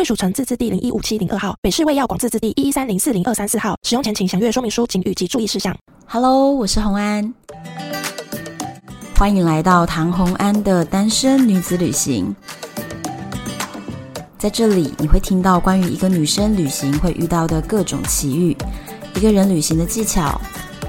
[0.00, 3.76] 贵属城自治地零一五七零二号，北市卫药广自治地一一三零四零二三四号。
[3.82, 5.76] 使用前请详阅说明书、请及注意事项。
[6.06, 7.34] Hello，我是洪安，
[9.14, 12.34] 欢迎来到唐洪安的单身女子旅行。
[14.38, 18.56] 在这里，你会听到关于一个女生旅行会遇到的各种奇遇，
[19.16, 20.40] 一个人旅行的技巧，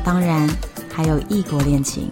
[0.05, 0.49] 当然
[0.89, 2.09] 还有异国恋情。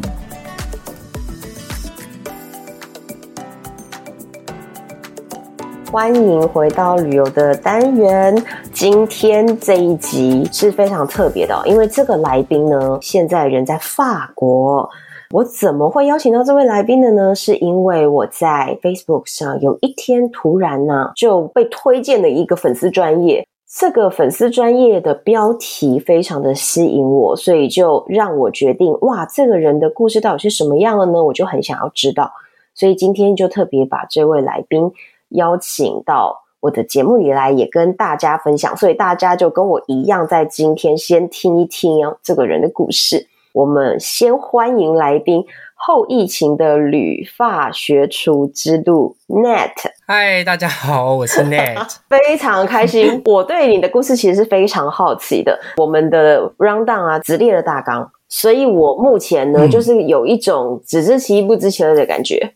[5.91, 8.35] 欢迎回到旅游的单元。
[8.71, 14.87] 今天这一集是非常特别的，因为这个来宾呢，现在人在法国。
[15.31, 17.33] 我怎么会邀请到这位来宾的呢？
[17.33, 31.23] 是因为我在 Facebook 上有一天突然呢就被推荐了一个粉丝专业，这个粉丝专业的标题非常的吸引我，所以就让我决定，哇，这个人的故事到底是什么样的呢？
[31.23, 32.31] 我就很想要知道，
[32.75, 34.91] 所以今天就特别把这位来宾。
[35.29, 43.27] 邀请到我的节目里来，也跟大家分享，所以大家就跟我一样，在今天先听一听这个人的故事。
[43.51, 49.71] 我们先欢迎来宾，后疫情的旅法学厨之路 Net。
[50.05, 53.21] 嗨，大家好，我是 Net，非常开心。
[53.25, 55.59] 我对你的故事其实是非常好奇的。
[55.77, 58.11] 我们的 rundown 啊，直列了大纲。
[58.27, 62.53] 所以我目前呢，嗯、就是有一种只知其一不知其二的感觉。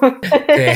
[0.00, 0.74] 对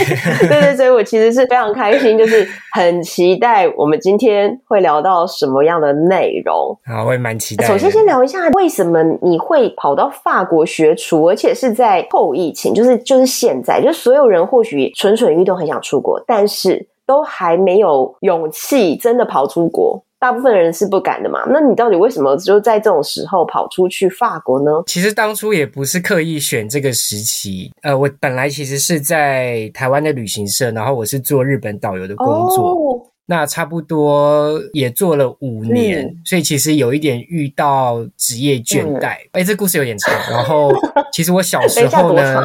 [0.49, 6.77] 对 对，所以我其实是非常开心，就是很期待我们今天会聊到什么样的内容。
[6.85, 7.67] 好，我也蛮期待。
[7.67, 20.03] 首先，先聊一下为什么你会跑到法国学厨，而且是在后疫情，就是就是现在，就是所有人或许蠢蠢欲动，很想出国，但是都还没有勇气真的跑出国。
[20.23, 24.71] 大部分人是不敢的嘛，那你到底为什么就在这种时候跑出去法国呢？
[24.87, 39.09] 其实当初也不是刻意选这个时期，呃，我本来其实是在台湾的旅行社，然后我是做日本导游的工作，哦、那差不多也做了五年，嗯、所以其实有一点遇到职业倦怠。
[39.33, 40.73] 哎、嗯，这故事有点长，然后
[41.13, 42.45] 其实我小时候呢，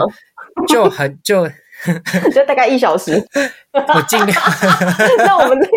[0.67, 1.47] 就很就。
[2.33, 3.23] 就大概一小时，
[3.71, 4.35] 我尽量。
[5.23, 5.67] 那我们这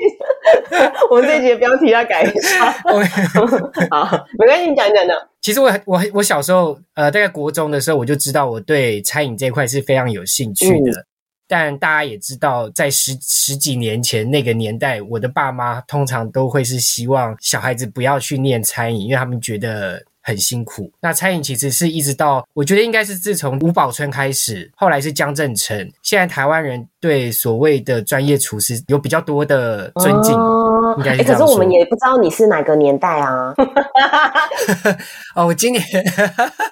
[1.11, 2.71] 我们这一集的标题要改一下。
[3.91, 5.17] 好，没关系，你讲讲讲。
[5.41, 10.91] 其实我我我小时候呃，大概国中的时候，我就知道我对餐饮这一块是非常有兴趣的。
[10.93, 11.07] 嗯、
[11.49, 20.03] 但大家也知道，在十十几年前那个年代，我的爸妈通常都会是希望小孩子不要去念餐饮，因为他们觉得。
[20.23, 20.93] 很辛苦。
[21.01, 30.35] 那餐饮其实是一直到，我觉得应该是自从吴宝春开始，后来是江振成，现在台湾人对所谓的专业厨师有比较多的尊敬。
[30.35, 31.47] 哦，应该是这样说。
[31.47, 33.55] 欸，可是我们也不知道你是哪个年代啊。
[35.35, 35.83] 哦，我今年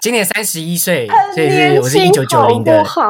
[0.00, 2.84] 今年三十一岁， 所以是我是一九九零的。
[2.84, 3.08] 好。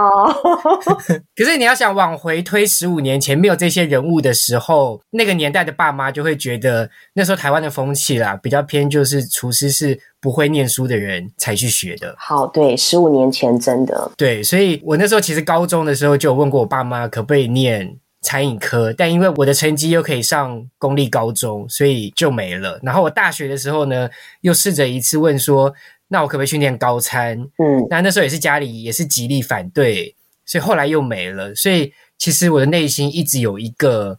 [1.37, 9.99] 可是你要想往回推十五年前，没有这些人物的时候，那个年代的爸妈就会觉得，那时候台湾的风气啦，比较偏就是厨师是。
[10.21, 12.13] 不会念书的人才去学的。
[12.19, 14.11] 好，对，十五年前真的。
[14.17, 22.79] 对，所以我那时候其实高中的时候就有问过我爸妈可不可以念餐饮科，但因为我的成绩又可以上公立高中，所以就没了。
[22.83, 24.09] 然后我大学的时候呢，
[24.41, 25.73] 又试着一次问说，
[26.09, 27.39] 那我可不可以去念高餐？
[27.59, 30.15] 嗯，那那时候也是家里也是极力反对，
[30.45, 31.55] 所以后来又没了。
[31.55, 34.19] 所以其实我的内心一直有一个，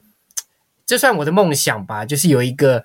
[0.85, 2.83] 这算我的梦想吧，就是有一个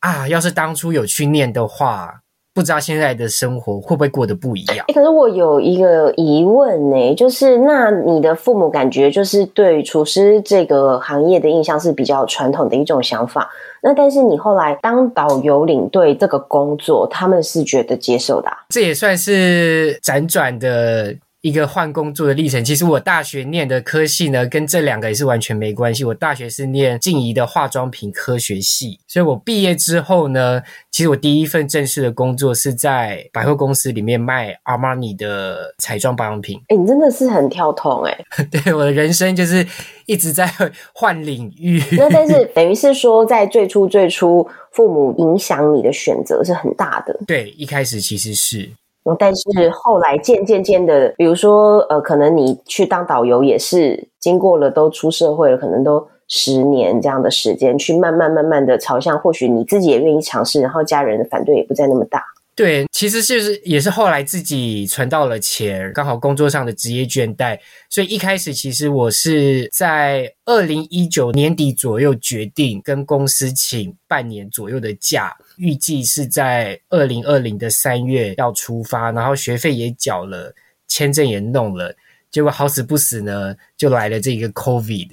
[0.00, 2.22] 啊，要是当初有去念的话。
[2.54, 4.86] 不知道现在的生活会不会过得不一样？
[4.86, 13.50] 欸，可是我有一个疑问呢，就是那你的父母感觉就是对厨师这个行业的印象是比较传统的一种想法，
[13.82, 18.56] 那但是你后来当导游领队这个工作，他们是觉得接受的啊？
[18.68, 21.12] 这也算是辗转的。
[21.44, 26.02] 一个换工作的历程，其实我大学念的科系呢，跟这两个也是完全没关系。
[26.02, 36.58] 我大学是念静宜的化妆品科学系，所以我毕业之后呢，其实我第一份正式的工作是在百货公司里面卖阿玛尼的彩妆保养品。
[36.68, 38.24] 哎，你真的是很跳通哎！
[38.50, 39.66] 对，我的人生就是
[40.06, 40.50] 一直在
[40.94, 41.78] 换领域。
[41.98, 47.14] 那但是等于是说，在最初最初，父母影响你的选择是很大的。
[47.26, 48.70] 对，一开始其实是。
[49.18, 62.24] 但是后来渐渐渐的，比如说，呃，可能你去当导游也是经过了，都出社会了，可能都十年这样的时间，去慢慢慢慢的朝向，或许你自己也愿意尝试，然后家人的反对也不再那么大。
[62.56, 67.58] 对，其实就是也是后来自己存到了钱，刚好工作上的职业倦怠，
[67.90, 80.54] 所以一开始其实我是在二零一九年底左右决定跟公司请半年左右的假，预计是在二零二零的三月要出发，然后学费也缴了，
[80.86, 81.96] 签证也弄了。
[82.34, 85.08] 结果好死不死呢，就来了这个 COVID。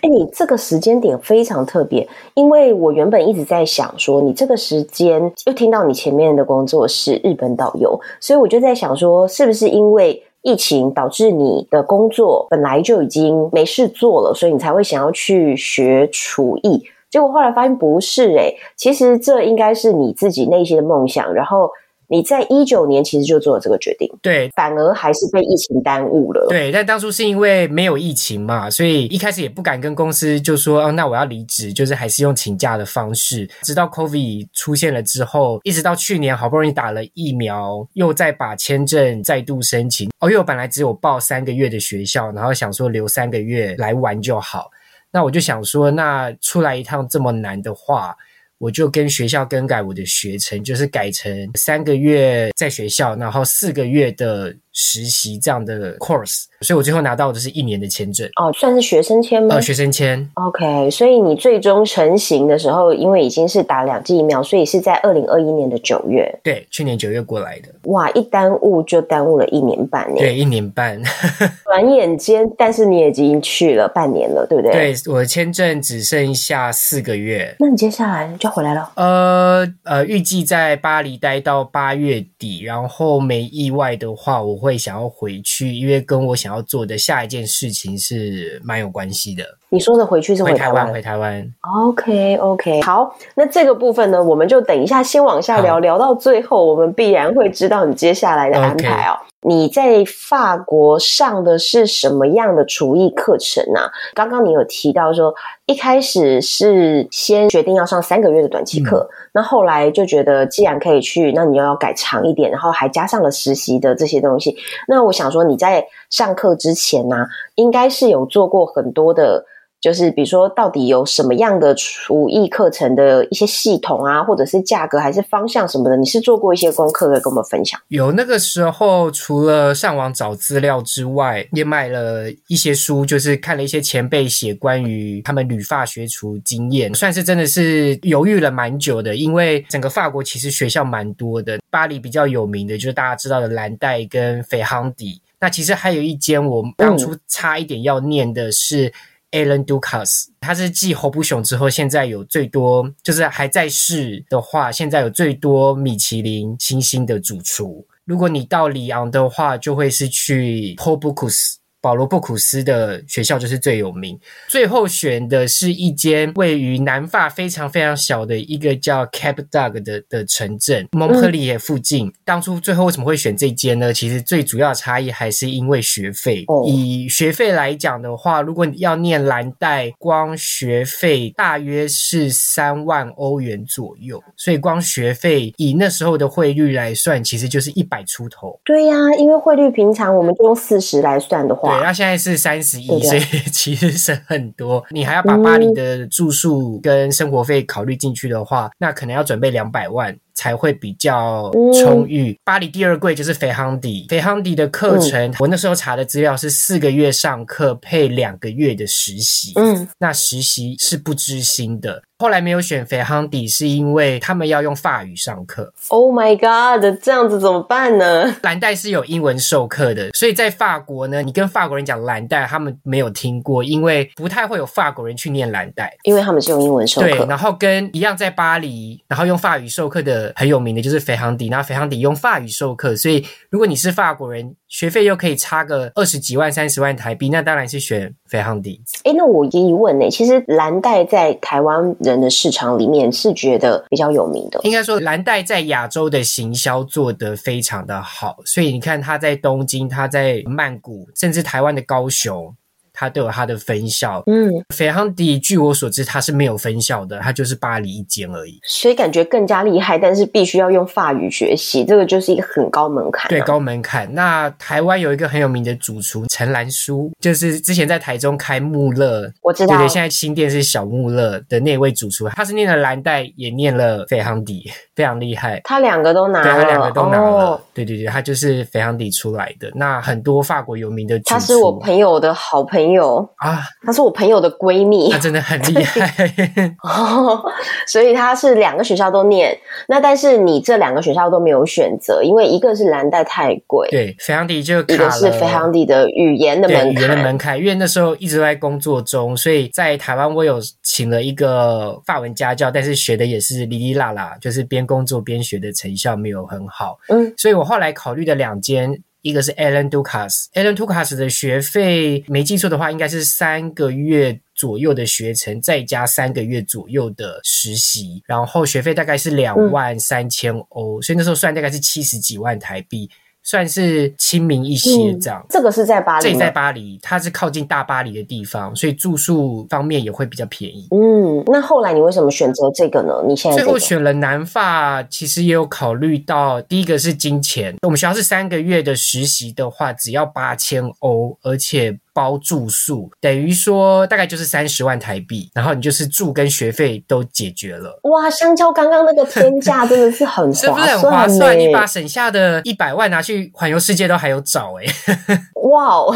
[0.00, 16.82] 哎，你这个时间点非常特别，因为我原本一直在想说，你这个时间又听到你前面的工作是日本导游，所以我就在想说，是不是因为疫情导致你的工作本来就已经没事做了，所以你才会想要去学厨艺？
[17.10, 21.68] 结果后来发现不是，诶，其实这应该是你自己内心的梦想，然后。
[22.12, 26.46] 你在一九年其实就做了这个决定，对，反而还是被疫情耽误了。
[26.50, 33.48] 对，但当初是因为没有疫情嘛，所以一开始也不敢跟公司就说，哦，那我要离职，就是还是用请假的方式。
[33.62, 40.10] 直到 COVID 出现了之后，一直到去年好不容易打了疫苗，又再把签证再度申请。
[40.20, 44.70] 哦，因为我本来只有报三个月的学校，然后想说留三个月来玩就好。
[45.10, 48.14] 那我就想说，那出来一趟这么难的话。
[48.62, 58.26] 我就跟学校更改我的学程，就是改成三个月在学校，然后四个月的实习这样的 course，所以我最后拿到的是一年的签证。
[58.40, 59.56] 哦，算是学生签吗？
[59.56, 60.26] 呃，学生签。
[60.34, 66.26] OK，所以你最终成型的时候，因为已经是打两剂疫苗，所以是在二零二一年的九月。
[66.42, 67.68] 对，去年九月过来的。
[67.90, 70.16] 哇，一耽误就耽误了一年半呢。
[70.16, 70.98] 对，一年半。
[71.64, 74.72] 转眼间，但是你也已经去了半年了，对不对？
[74.72, 77.54] 对，我的签证只剩下四个月。
[77.58, 78.90] 那你接下来就要回来了？
[78.96, 84.61] 呃呃，预计在巴黎待到八月底，然后没意外的话，我。
[84.62, 89.44] 会想要回去，因为跟我想要做的下一件事情是蛮有关系的。
[89.68, 90.92] 你说的回去是回台湾？
[90.92, 91.54] 回台湾。
[91.84, 99.18] OK OK，好，那这个部分呢，我们就等一下先往下聊，聊到最后，我们必然会知道你接下来的安排哦。
[99.44, 103.80] 你在法国上的是什么样的厨艺课程呢？
[104.14, 105.34] 刚刚你有提到说，
[105.66, 114.56] 一开始是先决定要上三个月的短期课，嗯、那后来就觉得既然可以去，那你又要改长一点，然后还加上了实习的这些东西。
[114.86, 119.44] 那我想说，你在上课之前呢、啊，应该是有做过很多的。
[119.82, 127.80] 就是比如说，到底有什么样的厨艺课程的一些系统啊，或者是价格还是方向什么的，你是做过一些功课的，跟我们分享？
[127.88, 148.92] 有，那个时候除了上网找资料之外，也买了一些书，就是看了一些前辈写关于他们旅法学厨经验，算是真的是犹豫了蛮久的，因为整个法国其实学校蛮多的，巴黎比较有名的就是大家知道的蓝带跟菲航迪，那其实还有一间我当初差一点要念的是。
[149.32, 157.84] Alan Ducas，他是继侯布熊之后，现在有最多，就是还在世的话，现在有最多米其林星星的主厨。
[158.04, 161.54] 如果你到里昂的话，就会是去 Pobocus。
[161.82, 164.18] 保罗·布库斯的学校就是最有名。
[164.48, 172.06] 最后选的是一间位于南法非常非常小的一个叫 Cap d'Agde 的的城镇，蒙特利尔附近。
[172.06, 173.92] 嗯、当初最后为什么会选这间呢？
[173.92, 176.44] 其实最主要的差异还是因为学费。
[176.46, 184.22] 哦、以学费来讲的话，如果你要念蓝带，光学费大约是三万欧元左右。
[184.36, 188.60] 所以光学费以那时候的汇率来算，其实就是一百出头。
[188.64, 191.71] 对呀、啊，因为汇率平常我们就用四十来算的话。
[191.78, 194.84] 对，那现在是三十一，所以其实省很多。
[194.90, 200.16] 你还要把巴黎的住宿跟生活费考虑进去的话，那可能要准备两百万。
[200.34, 201.50] 才会比较
[201.82, 202.32] 充裕。
[202.32, 209.52] 嗯、巴黎第二贵就是菲亨迪，菲亨迪的课程，嗯、我那时候查的资料是四个月上课配两个月的实习。
[209.56, 212.02] 嗯，那实习是不知心的。
[212.18, 215.72] 后来没有选菲亨迪，是因为他们要用法语上课。
[215.88, 218.32] Oh my god，这样子怎么办呢？
[218.42, 227.08] 蓝带是有英文授课的，所以在法国呢，你跟法国人讲蓝带，他们没有听过，因为不太会有法国人去念蓝带，因为他们是用英文授课。
[227.08, 230.21] 对，然后跟一样在巴黎，然后用法语授课的。
[230.36, 238.82] 很有名的就是菲航迪，那菲航迪用法语授课，所以如果你是法国人，学费又可以差个二十几万、三十万台币，那当然是选菲航迪。
[239.04, 240.10] 诶，那我疑问呢？
[240.10, 252.54] 其实蓝带在台湾人的市场里面是觉得比较有名的，应该说蓝带在亚洲的行销做得非常的好，所以你看他在东京、他在曼谷，甚至台湾的高雄。
[253.02, 254.22] 它都有它的分校。
[254.26, 258.60] 嗯，斐航迪据我所知，它是没有分校的，它就是巴黎一间而已。
[258.62, 263.28] 所以感觉更加厉害，但是必须要用法语学习，这个就是一个很高门槛啊。
[263.28, 264.08] 对，高门槛。
[264.14, 275.60] 那台湾有一个很有名的主厨陈兰书，就是之前在台中开穆勒，我知道，对对，现在新店是小穆勒的那位主厨，他是念了蓝带，也念了斐航迪，非常厉害。
[275.64, 277.26] 他两个都拿了，对，他两个都拿了。
[277.26, 279.70] 哦，对对对，他就是肥航迪出来的。
[279.74, 286.34] 那很多法国有名的他是我朋友的好朋友啊，他是我朋友的闺蜜，他真的很厉害。
[286.84, 287.42] 哦，
[287.86, 289.56] 所以他是两个学校都念。
[289.88, 297.58] 那但是你这两个学校都没有选择，因为一个是蓝带太贵，对，肥航迪就一个是肥航迪的语言的门槛，语言的门槛。
[297.58, 306.98] 因为那时候一直都在工作中，所以在台湾我有请了一个法文家教，但是学的也是哩哩啦啦，就是边工作边学的成效没有很好。
[307.08, 323.08] 嗯，所以我后来考虑的两间，一个是 Allen Ducasse，Ellen Ducasse 的学费没记错的话，应该是三个月左右的学程，再加三个月左右的实习，然后学费大概是两万三千欧，嗯，所以那时候算大概是七十几万台币。
[323.42, 330.88] 算是亲民一些这样，嗯，这个是在巴黎，这里在巴黎，它是靠近大巴黎的地方，所以住宿方面也会比较便宜。
[330.90, 333.22] 嗯，那后来你为什么选择这个呢？
[333.26, 341.98] 你现在、这个、最后选了南法，其实也有考虑到，第一个是金钱，我们学校是三个月的实习的话，只要八千欧，而且。
[342.12, 347.98] 包住宿，等于说大概就是三十万台币，然后你就是住跟学费都解决了。
[348.04, 351.58] 哇，相较刚刚那个天价，真的是很划算，是不是很划算？
[351.58, 355.38] 你把省下的一百万拿去环游世界都还有找哎、欸。
[355.70, 356.14] 哇哦，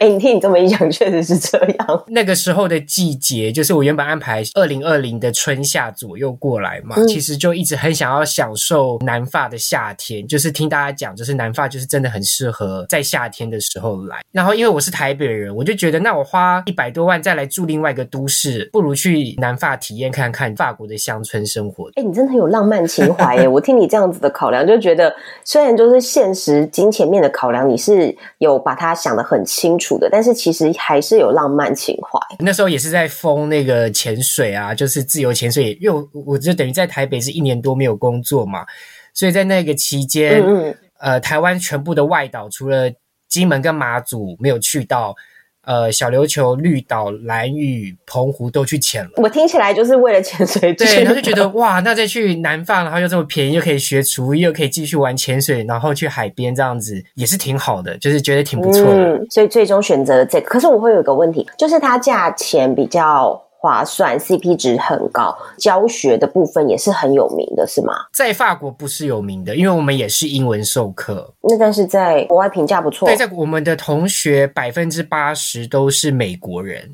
[0.00, 2.04] 哎， 你听你这么一讲，确实是这样。
[2.06, 14.20] 那个时候的季节，就是我原本安排二零二零的春夏左右过来嘛、嗯，其实就一直很想要享受南法的夏天，就是听大家讲，就是南法就是真的很适合在夏天的时候来。
[14.32, 21.90] 然后因为我是台北人，我就觉得那我花一百多万再来住另外一个都市，不如去南法体验看看法国的乡村生活。
[21.96, 23.46] 哎，你真的很有浪漫情怀耶！
[23.48, 28.78] 我听你这样子的考量，就觉得虽然就是现实金钱面的考量，你是有把。
[28.78, 32.16] 它想得很清楚的，但是其实还是有浪漫情怀。
[32.38, 35.76] 那时候也是在封那个潜水啊，就是自由潜水。
[35.80, 38.64] 因为我，我就等于在台北是一年多没有工作嘛，
[39.12, 42.88] 所以在那个期间，嗯嗯呃，台湾全部的外岛除了
[43.28, 45.14] 金门跟马祖没有去到。
[45.62, 49.10] 呃，小琉球、绿岛、兰屿、澎湖都去潜了。
[49.16, 50.72] 我听起来就是为了潜水。
[50.72, 59.18] 对，然后就觉得 哇，那再去南方，然后又这么便宜，又可以学厨艺，又可以继续玩潜水，然后去海边这样子，也是挺好的，就是觉得挺不错的。
[59.18, 60.48] 嗯，所以最终选择了这个。
[60.48, 63.38] 可是我会有一个问题，就是它价钱比较。
[63.60, 67.92] 划算，CP 值很高，教学的部分也是很有名的，是吗？
[68.12, 71.34] 在法国不是有名的，因为我们也是英文授课。
[71.40, 73.08] 那但是在国外评价不错。
[73.08, 76.88] 对，在我们的同学百分之八十都是美国人。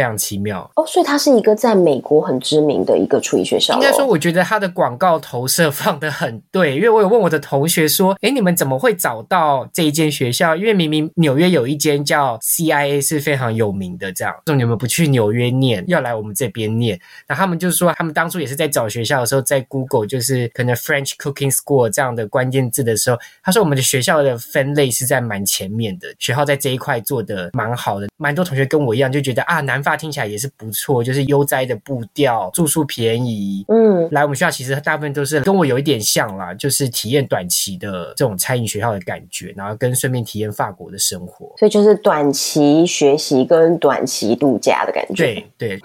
[0.00, 3.74] 非常奇妙哦，所以它是一个在美国很知名的一个厨艺学校。
[3.74, 10.56] 应该说，我觉得它的广告投射放的很对，因为我有问我的同学说：“诶，你们怎么会找到这一间学校？
[10.56, 29.80] 因为明明纽约有一间叫 CIA 是非常有名的，这样说你们不去纽约念，要来我们这边念。”那他们就说，他们当初也是在找学校的时候，在 Google 就是可能 French Cooking School 这样的关键字的时候，他说我们的学校的分类是在蛮前面的，学校在这一块做的蛮好的，蛮多同学跟我一样就觉得啊，南。
[29.90, 33.64] 法听起来也是不错，就是悠哉的步调，住宿便宜。
[33.68, 41.52] 嗯，来我们学校其实大部分都是跟我有一点像啦，就是体验短期的这种餐饮学校的感觉，然后跟顺便体验法国的生活。
[41.58, 45.24] 所以就是短期学习跟短期度假的感觉。
[45.24, 45.80] 对对，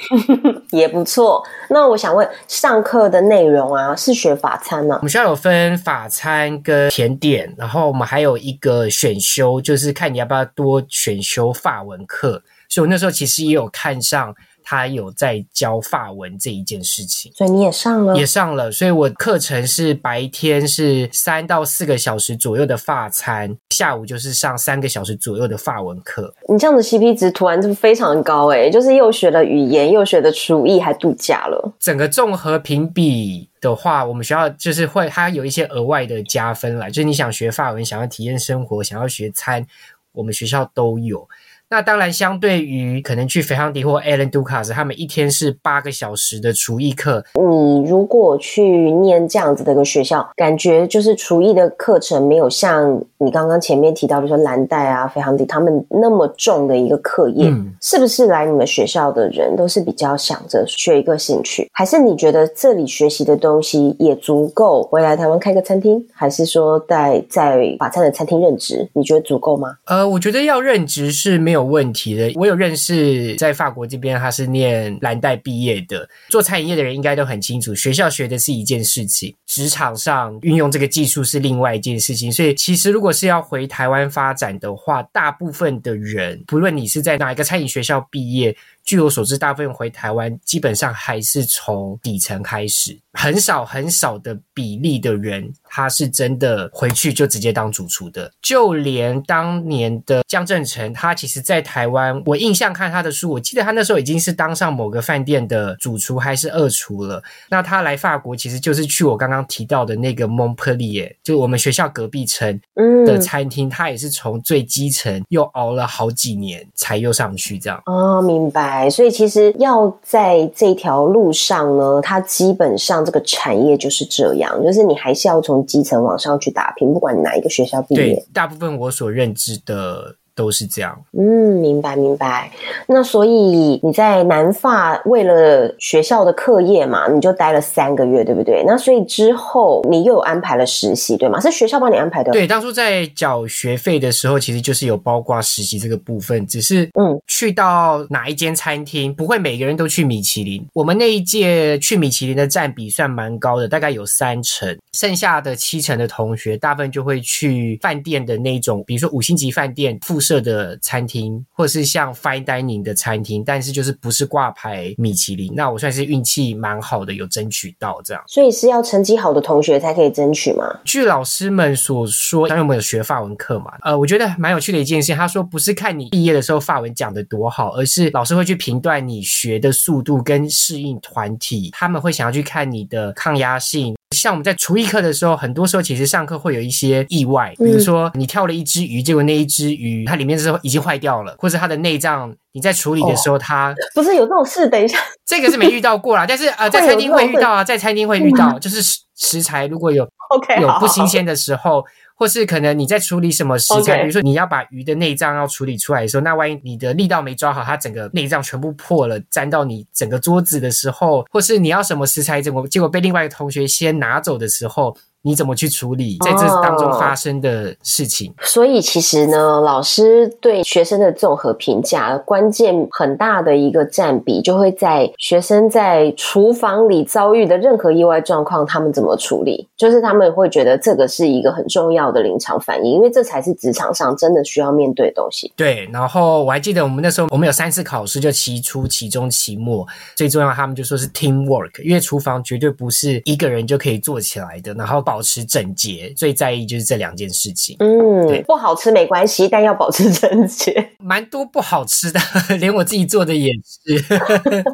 [0.71, 1.43] 也不错。
[1.69, 4.95] 那我想问，上课的内容啊，是学法餐吗？
[4.97, 12.41] 我们学校有分法餐跟甜点，然后我们还有一个选修，就是看你要不要多选修法文课。
[12.69, 14.35] 所以我那时候其实也有看上
[14.67, 18.71] 他有在教法文这一件事情，所以你也上了，也上了。
[18.71, 26.33] 所以我课程是白天是三到四个小时左右的法餐，下午就是上三个小时左右的法文课。
[26.49, 31.73] 你这样的 CP 值突然就非常高诶，就是又学了语言，又学的厨艺，还度假了。
[31.79, 39.63] 整个综合评比的话，我们学校就是会它有一些额外的加分来，就是你想学法文，想要体验生活，想要学餐，
[40.11, 41.27] 我们学校都有。
[41.67, 47.25] 那当然，相对于可能去肥航迪或 allen Ducasse，他们一天是八个小时的厨艺课。
[47.33, 57.49] 你如果去念这样子的一个学校，感觉就是厨艺的课程没有像你刚刚前面提到，比如说蓝带啊、肥航迪他们那么重的一个课业。
[57.49, 61.67] 嗯，是不是来你们学校的人都是比较想着学一个兴趣？
[61.73, 66.05] 还是你觉得这里学习的东西也足够回来台湾开个餐厅？
[66.13, 68.87] 还是说在在法餐的餐厅任职？
[68.93, 69.75] 你觉得足够吗？
[69.85, 71.54] 呃，我觉得要任职是没有。
[71.55, 72.31] 有问题的。
[72.35, 82.31] 我有认识在法国这边，他是念蓝带毕业的，做餐饮业的人应该都很清楚，学校学的是一件事情，职场上运用这个技术是另外一件事情。
[82.31, 88.55] 所以其实如果是要回台湾发展的话，大部分的人，不论你是在哪一个餐饮学校毕业。
[88.85, 98.31] 据我所知，大部分回台湾基本上还是从底层开始，很少很少的比例的人，他是真的回去就直接当主厨的。
[98.43, 107.23] 就连当年的江正成，他其实在台湾，我印象看他的书，我记得他那时候已经是当上某个饭店的主厨还是二厨了。
[107.49, 112.61] 那他来法国，其实就是去我刚刚提到的那个 Montpellier，就我们学校隔壁城
[113.07, 117.81] 的餐厅，他也是从最基层又熬了好几年才又上去这样。
[117.87, 118.74] 哦，明白。
[118.89, 128.15] 所以其实要在这条路上呢，它基本上这个产业就是这样，就是你还是要从基层往上去打拼，不管哪一个学校毕业。
[128.15, 130.15] 对，大部分我所认知的。
[130.35, 131.23] 都是这样，嗯，
[131.61, 132.51] 明白明白。
[132.87, 138.61] 那所以你在南法为了学校的课业嘛，你就待了三个月，对不对？
[138.67, 141.39] 那所以之后你又有安排了实习，对吗？
[141.39, 142.33] 是学校帮你安排的？
[142.33, 146.45] 对，当初在缴学费的时候，其实就是有包括实习这个部分。
[146.45, 150.61] 只是，嗯，去到哪一间餐厅，不会每个人都去米其林。
[150.73, 160.19] 我们那一届去米其林的占比算蛮高的，大概有三成，剩下的七成的同学，大部分就会去饭店的那种，比如说五星级饭店附。
[160.25, 168.23] 设的餐厅，或者是像 fine dining 的餐厅，但是就是不是挂牌米其林，那我算是运气蛮好的，有争取到这样。
[168.27, 170.65] 所以是要成绩好的同学才可以争取吗？
[170.83, 183.95] 据老师们所说，当然我们有学法文课嘛，呃，我觉得蛮有趣的一件事，他说不是看你毕业的时候法文讲的多好，而是老师会去评断你学的速度跟适应团体，他们会想要去看你的抗压性。
[184.25, 194.67] 像我们在厨艺课的时候，很多时候其实上课会有一些意外，比如说你跳了一只鱼，结果那一只鱼它里面是已经坏掉了，或者它的内脏你在处理的时候它，它不是有这种事。
[194.67, 198.81] 等一下，这个是没遇到过啦，但是呃，在餐厅会遇到啊，在餐厅会遇到，就是
[199.15, 200.03] 食材如果有
[200.35, 201.85] OK 有不新鲜的时候。
[202.15, 214.97] 或是可能你在处理什么食材.比如说你要把鱼的内脏要处理出来的时候，那万一你的力道没抓好，它整个内脏全部破了，粘到你整个桌子的时候，或是你要什么食材，结果结果被另外一个同学先拿走的时候。
[215.25, 218.29] 你怎么去处理在这当中发生的事情？
[218.29, 229.67] 哦，所以其实呢，老师对学生的综合评价，关键很大的一个占比，就会在学生在厨房里遭遇的任何意外状况，他们怎么处理？
[229.75, 235.51] 就是他们会觉得这个是一个很重要的临场反应，因为这才是职场上真的需要面对的东西。
[235.55, 239.85] 对，然后我还记得我们那时候，我们有三次考试，就期初、期中、期末，
[240.15, 247.75] 最重要，他们就说是 team work，因为厨房绝对不是一个人就可以做起来的，然后保持整洁，最在意就是这两件事情。
[247.79, 250.91] 嗯，对，不好吃没关系，但要保持整洁。
[250.99, 252.19] 蛮多不好吃的，
[252.59, 254.03] 连我自己做的也是。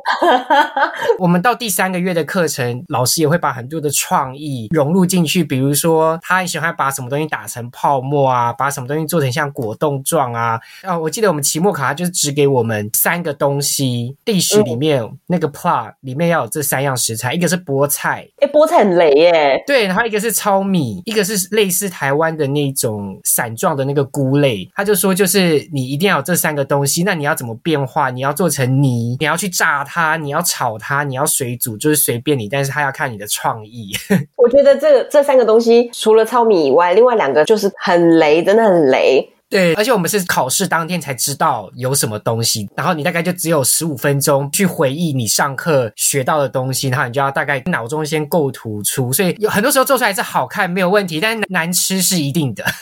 [1.20, 10.60] 我们到第三个月的课程，老师也会把很多的创意融入进去，比如说他很喜欢把什么东西打成泡沫啊，把什么东西做成像果冻状啊。
[10.84, 19.64] 啊，我记得我们期末考，他就是只给我们三个东西，dish 里面、嗯、那个 plat 里面要有这三样食材，一个是菠菜，哎、欸、菠菜很雷耶。
[19.68, 28.10] 对，然后一个是糙米，一个是类似台湾的那种散状的那个菇类，他就说就是你一定要有这三个东西，那你要怎么变化？
[28.10, 33.92] 你要做成泥，你要去炸它，你要炒它，你要水煮，就是随便你，但是他要看你的创意。
[34.38, 39.28] 我觉得这这三个东西除了糙米以外，另外两个就是很雷，真的很雷。
[39.52, 52.64] 对，而且我们是考试当天才知道有什么东西，然后你大概就只有十五分钟去回忆你上课学到的东西，然后你就要大概脑中先构图出，所以有很多时候做出来是好看没有问题，但是难吃是一定的。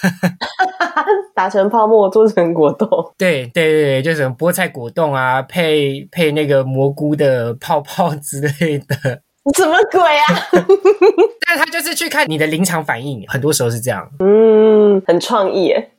[1.33, 9.21] 打成泡沫做成果冻， 对对对，就什么菠菜果冻啊，配配那个蘑菇的泡泡之类的。
[9.55, 10.25] 什么鬼啊！
[11.47, 14.07] 但他就是去看你的临场反应，很多时候是这样。
[14.19, 15.89] 嗯，很创意耶。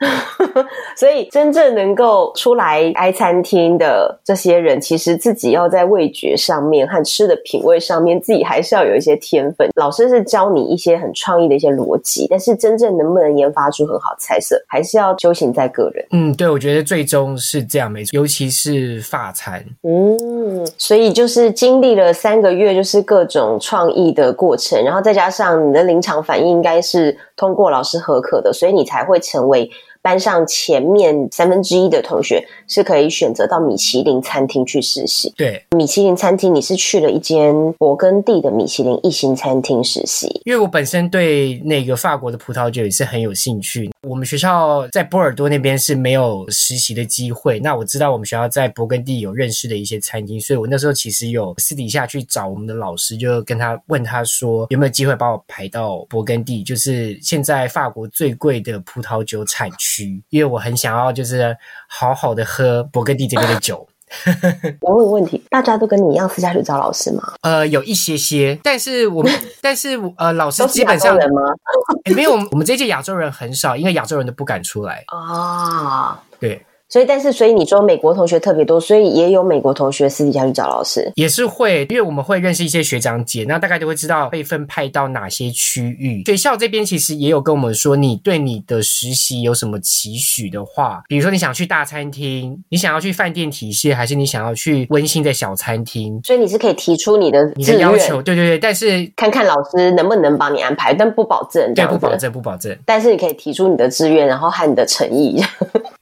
[0.96, 9.68] 所以真正能够出来开餐厅的这些人，其实自己要在味觉上面和吃的品味上面，自己还是要有一些天分。
[9.74, 16.06] 老师是教你一些很创意的一些逻辑，但是真正能不能研发出很好菜色，还是要修行在个人。
[16.12, 19.64] 嗯，对，我觉得最终是这样没错，尤其是发餐。
[19.82, 23.39] 嗯，所以就是经历了三个月，就是各种。
[23.40, 29.70] 种创意的过程，然后再加上你的临场反应，应该是通过老师核可的，所以你才会成为
[30.03, 35.31] 班上前面三分之一的同学，是可以选择到米其林餐厅去实习。
[35.37, 40.40] 对，米其林餐厅，你是去了一间勃艮第的米其林一星餐厅实习。
[40.44, 47.60] 因为我本身对那个法国的葡萄酒也是很有兴趣，我们学校在波尔多那边是没有实习的机会。
[47.60, 61.54] 那我知道我们学校在勃艮第有认识的一些餐厅，所以我那时候其实有私底下去找我们的老师，就跟他问他说有没有机会把我排到勃艮第，就是现在法国最贵的葡萄酒产区，因为我很想要就是
[61.86, 63.86] 好好的喝勃艮第这边的酒。
[64.83, 67.33] 我问个问题，大家都跟你一样私下去找老师吗？
[67.42, 71.42] 呃，有一些些，但是我们， 但是呃，老师基本上人吗？
[72.05, 76.20] 欸、没有，我们这届亚洲人很少，因为亚洲人都不敢出来啊。
[76.38, 76.64] 对。
[76.90, 86.24] 所以，但是，所以你说美国同学特别多，所以也有美国同学私底下去找老师，也是会，因为我们会认识一些学长姐，那大概就会知道被分派到哪些区域。
[86.26, 96.20] 学校这边其实也有跟我们说，你对你的实习有什么期许的话，比如说你想去大餐厅，你想要去饭店体系，还是你想要去温馨的小餐厅？
[96.24, 102.76] 所以你是可以提出你的你的要求，对对对，但是看看老师能不能帮你安排，但不保证，对，不保证，不保证。
[102.85, 105.40] 但是你可以提出你的志愿，然后和你的诚意。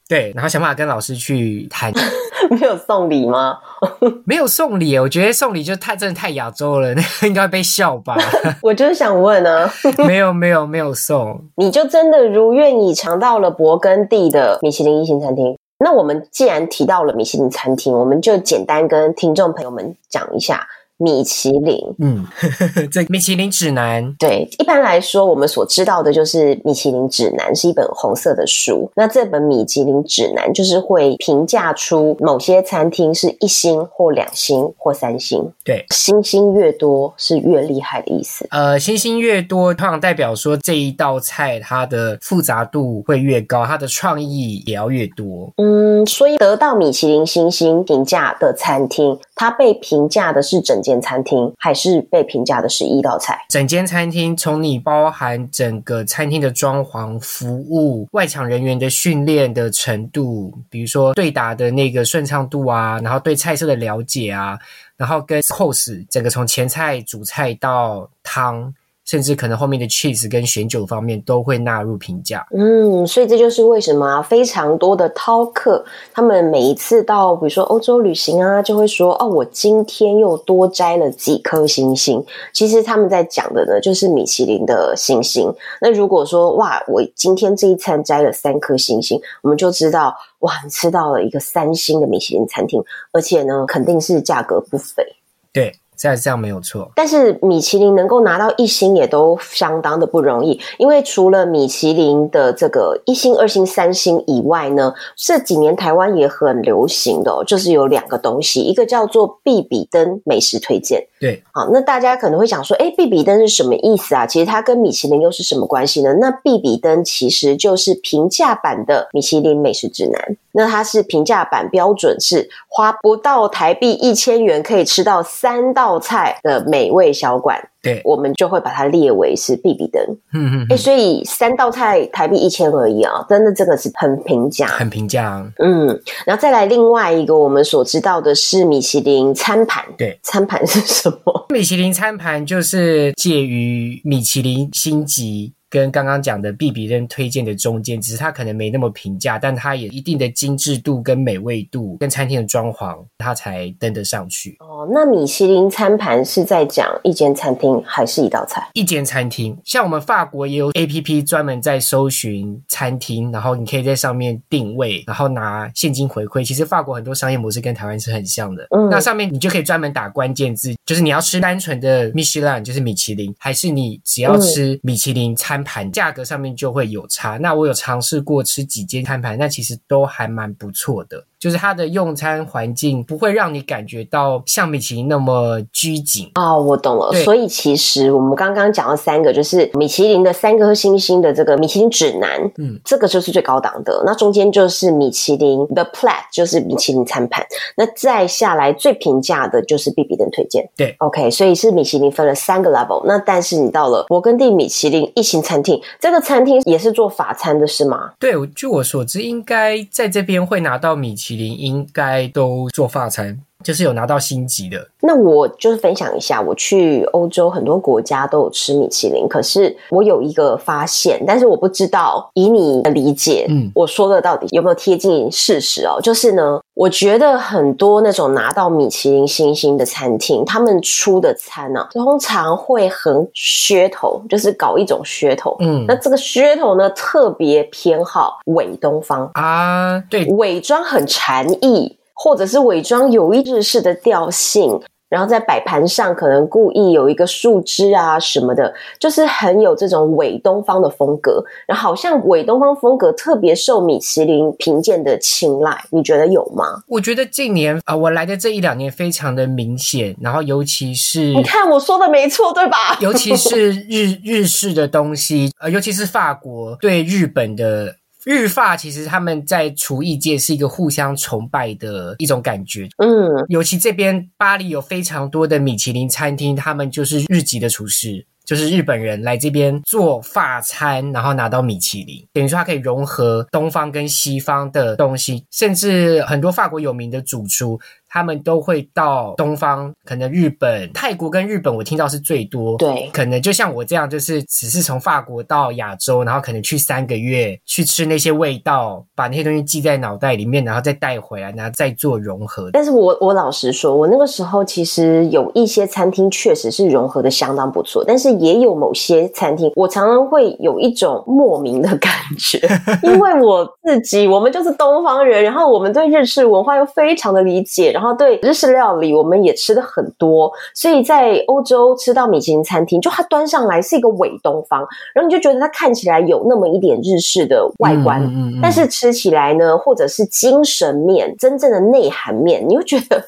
[0.09, 1.93] 对，然后想办法跟老师去谈。
[2.49, 3.59] 没有送礼吗？
[4.25, 8.17] 没有送礼，我觉得送礼就太真的太亚洲了，那 个应该会被笑吧？
[8.63, 9.71] 我就是想问啊，
[10.07, 15.55] 没有没有没有送，你就真的如愿以偿到了勃艮第的米其林一星餐厅。
[15.81, 20.67] 那我们既然提到了米其林餐厅，我们就简单跟听众朋友们讲一下。
[21.01, 22.25] 米其林，嗯，
[22.91, 28.91] 这米其林指南，对，一般来说，我们所知道的就是米其林指南是一本红色的书。
[28.95, 35.41] 那这本米其林指南就是会评价出某些餐厅是一星或两星或三星。
[35.63, 38.45] 对，星星越多是越厉害的意思。
[38.51, 45.49] 呃，星星越多，通常代表说这一道菜它的复杂度会越高，它的创意也要越多。
[45.55, 53.39] 嗯，所以得到米其林星星评价的餐厅，它被评价的是整间餐厅还是被评价的是一道菜？
[53.47, 64.59] 整间餐厅从你包含整个餐厅的装潢、服务、外场人员的训练的程度，比如说对答的那个顺畅度啊，然后对菜色的了解啊，
[64.97, 68.73] 然后跟 cos 整个从前菜、主菜到汤。
[69.09, 72.45] 甚至可能后面的 cheese 跟选酒方面都会纳入评价。
[72.51, 82.23] 嗯，所以这就是为什么啊，非常多的饕客，他们每一次到比如说欧洲旅行啊，就会说哦，我今天又多摘了几颗星星。
[82.53, 85.51] 其实他们在讲的呢，就是米其林的星星。
[85.81, 92.79] 那如果说哇，我今天这一餐摘了三颗星星，我们就知道哇，你吃到了一个三星的米其林餐厅，
[93.11, 95.03] 而且呢，肯定是价格不菲。
[95.51, 95.78] 对。
[95.99, 111.05] 这样没有错，但是米其林能够拿到一星也都相当的不容易，因为除了米其林的这个一星、二星、三星以外呢，这几年台湾也很流行的哦，就是有两个东西，一个叫做必比登美食推荐。
[111.19, 114.25] 对，好，那大家可能会想说，哎，必比登是什么意思啊？
[114.25, 116.13] 其实它跟米其林又是什么关系呢？
[116.13, 120.37] 那必比登其实就是平价版的米其林美食指南。
[120.53, 127.69] 那它是平价版，标准是花不到台币一千元可以吃到三道菜的美味小馆。
[127.81, 130.03] 对，我们就会把它列为是必比登。
[130.33, 135.41] 嗯嗯，诶，所以三道菜台币一千而已啊，真的这个是很平价，很平价。
[135.59, 135.87] 嗯，
[136.25, 139.85] 然后再来另外一个我们所知道的是米其林餐盘。
[139.97, 141.45] 对，餐盘是什么？
[141.53, 145.53] 米其林餐盘就是介于米其林星级。
[145.69, 154.57] 跟刚刚讲的必比登推荐的中间，只是它可能没那么平价，但它也一定的精致度跟美味度，跟餐厅的装潢，它才登得上去。
[154.59, 158.67] 哦，那米其林餐盘是在讲一间餐厅还是一道菜？
[158.73, 166.43] 一间餐厅，像我们法国也有 APP 专门在搜寻餐厅，然后你可以在上面定位，然后拿现金回馈。
[166.43, 168.65] 其实法国很多商业模式跟台湾是很像的。
[168.71, 175.58] 嗯，那上面你就可以专门打关键字，就是你要吃单纯的米其林，就是米其林，还是你只要吃米其林餐。
[175.63, 177.37] 盘价格上面就会有差。
[177.37, 181.25] 那我有尝试过吃几间摊盘，那其实都还蛮不错的。
[181.39, 187.13] 就是它的用餐环境不会让你感觉到像米其林那么拘谨啊、哦，我懂了。
[187.23, 194.03] 所以其实我们刚刚讲了三个，就是米其林的三颗星星的这个米其林指南，嗯，这个就是最高档的。
[194.05, 197.45] 那中间就是米其林的 Plate，就是米其林餐盘。
[197.77, 200.69] 那再下来最平价的就是 B B 登推荐。
[200.75, 203.01] 对，OK，所以是米其林分了三个 level。
[203.05, 208.11] 那但是你到了勃艮第米其林一星餐厅，这个餐厅也是做法餐的是吗？
[208.19, 211.28] 对，据我所知，应该在这边会拿到米其林。
[211.29, 213.39] 麒麟应该都做发餐。
[213.63, 214.87] 就是有拿到星级的。
[215.01, 225.99] 那我就是分享一下，我去欧洲很多国家都有吃米其林，可是我有一个发现，但是我不知道以你的理解，嗯，我说的到底有没有贴近事实哦？
[226.01, 241.97] 就是呢，我觉得很多那种拿到米其林星星的餐厅，他们出的餐呢、啊，通常会很噱头，就是搞一种噱头，嗯，那这个噱头呢，特别偏好伪东方啊，对，伪装很禅意。
[242.21, 244.77] 或者是伪装有意日式的调性，
[245.07, 251.41] 然后在摆盘上可能故意有一个树枝啊什么的，就是很有这种伪东方的风格。
[251.65, 256.83] 然后好像伪东方风格特别受米其林评鉴的青睐，你觉得有吗？
[256.89, 262.97] 我觉得近年啊、呃，我来的这一两年非常的明显，然后尤其是你看我说的没错对吧？
[262.99, 267.95] 尤其是日日式的东西，呃，尤其是法国对日本的。
[268.25, 287.79] 日发其实他们在厨艺界是一个互相崇拜的一种感觉，嗯，尤其这边巴黎有非常多的米其林餐厅，他们就是日籍的厨师，就是日本人来这边做法餐，然后拿到米其林，等于说它可以融合东方跟西方的东西，甚至很多法国有名的主厨。
[288.09, 292.75] 他们都会到东方，可能日本、泰国跟日本，我听到是最多。
[292.77, 302.71] 对，可能就像我这样，就是只是从法国到亚洲，然后可能去三个月，去吃那些味道，把那些东西记在脑袋里面，然后再带回来，然后再做融合。
[302.73, 312.59] 但是我我老实说，我那个时候其实有一些餐厅确实是融合的相当不错，但是也有某些餐厅，我常常会有一种莫名的感觉，
[313.03, 317.98] 因为我自己我们就是东方人，然后我们对日式文化又非常的理解。
[317.99, 333.21] 然后对日式料理，我们也吃的很多，所以在欧洲吃到米其林餐厅，就它端上来是一个伪东方，然后你就觉得它看起来有那么一点日式的外观，嗯嗯嗯、但是吃起来呢，或者是精神面真正的内涵面，你又觉得，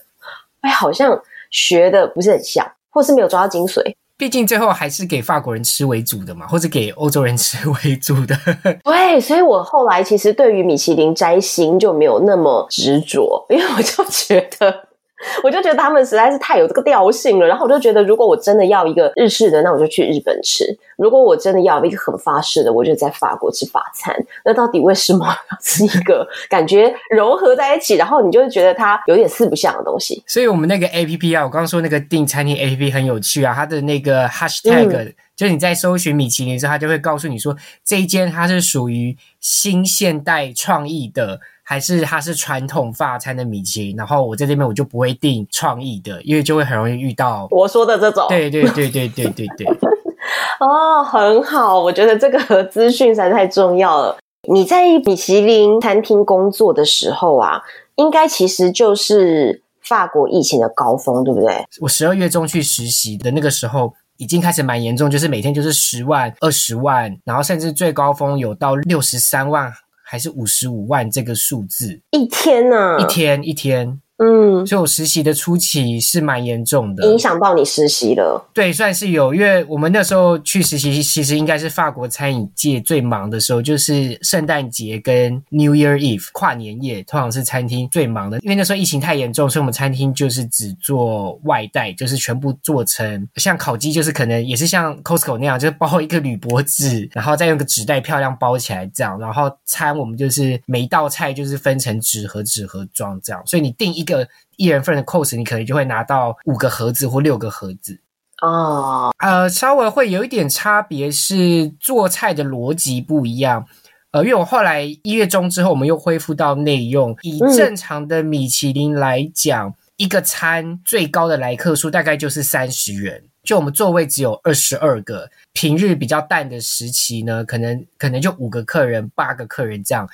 [0.62, 3.93] 哎，好像学的不是很像，或是没有抓到精髓。
[4.21, 8.38] 毕竟最后还是给法国人吃为主的嘛，或者给欧洲人吃为主的。
[8.86, 14.90] 对，所以我后来其实对于米其林摘星就没有那么执着，因为我就觉得。
[15.43, 20.65] 我就觉得他们实在是太有这个调性了，然后我就觉得，如果我真的要一个日式的，那我就去日本吃；
[20.97, 24.15] 如果我真的要一个很法式的，我就在法国吃法餐。
[24.43, 30.23] 那到底为什么要吃一个感觉融合在一起，然后你就会觉得它有点四不像的东西？
[30.27, 37.55] 所以我们那个 A P P 啊，我刚刚说那个订餐厅 A P P 很有趣啊，它的那个 Hashtag、嗯、就是你在搜寻米其林的时候，它就会告诉你说
[37.86, 41.39] 这一间它是属于新现代创意的。
[41.63, 48.26] 还是它是传统法餐的米其林，然后我在这边我就不会订创意的，因为就会很容易遇到我说的这种。
[48.30, 49.67] 对对对对对对对。
[50.60, 54.17] 哦，很好，我觉得这个资讯实在太重要了。
[54.47, 57.62] 你在米其林餐厅工作的时候啊，
[57.95, 61.65] 应该其实就是法国疫情的高峰，对不对？
[61.80, 69.71] 我十二月中去实习的那个时候，已经开始蛮严重，就是每天就是十万、二十万，然后甚至最高峰有到六十三万。
[70.12, 73.00] 还是五十五万这个数字一天呢？
[73.00, 74.02] 一天一天。
[74.23, 78.39] 嗯，所以我实习的初期是蛮严重的，影响到你实习了。
[78.53, 88.38] 对，算是有，因为我们那时候去实习，其实应该是法国餐饮界最忙的时候，就是圣诞节跟 New Year Eve 跨年夜，通常是餐厅最忙的。
[88.41, 99.17] 因为那时候疫情太严重，所以我们餐厅就是只做外带，就是全部做成像烤鸡，就是可能也是像 Costco 那样，就是包一个铝箔纸，然后再用个纸袋漂亮包起来这样。
[99.17, 104.11] 然后餐我们就是每一道菜就是分成纸盒纸盒装这样，所以你订一个。
[104.12, 108.00] 个一人份的 course，你可能就会拿到五个盒子或六个盒子
[108.41, 109.06] 哦。
[109.06, 109.32] Oh.
[109.32, 113.65] 呃，稍微会有一点差别是做菜的逻辑不一样。
[114.12, 117.15] 呃，因为我后来一月中之后，我们又恢复到内用。
[117.21, 123.24] 以正常的米其林来讲，嗯、一个餐最高的来客数大概就是三十人。
[123.43, 130.08] 就我们座位只有二十二个，平日比较淡的时期呢，可能可能就五个客人、八个客人这样。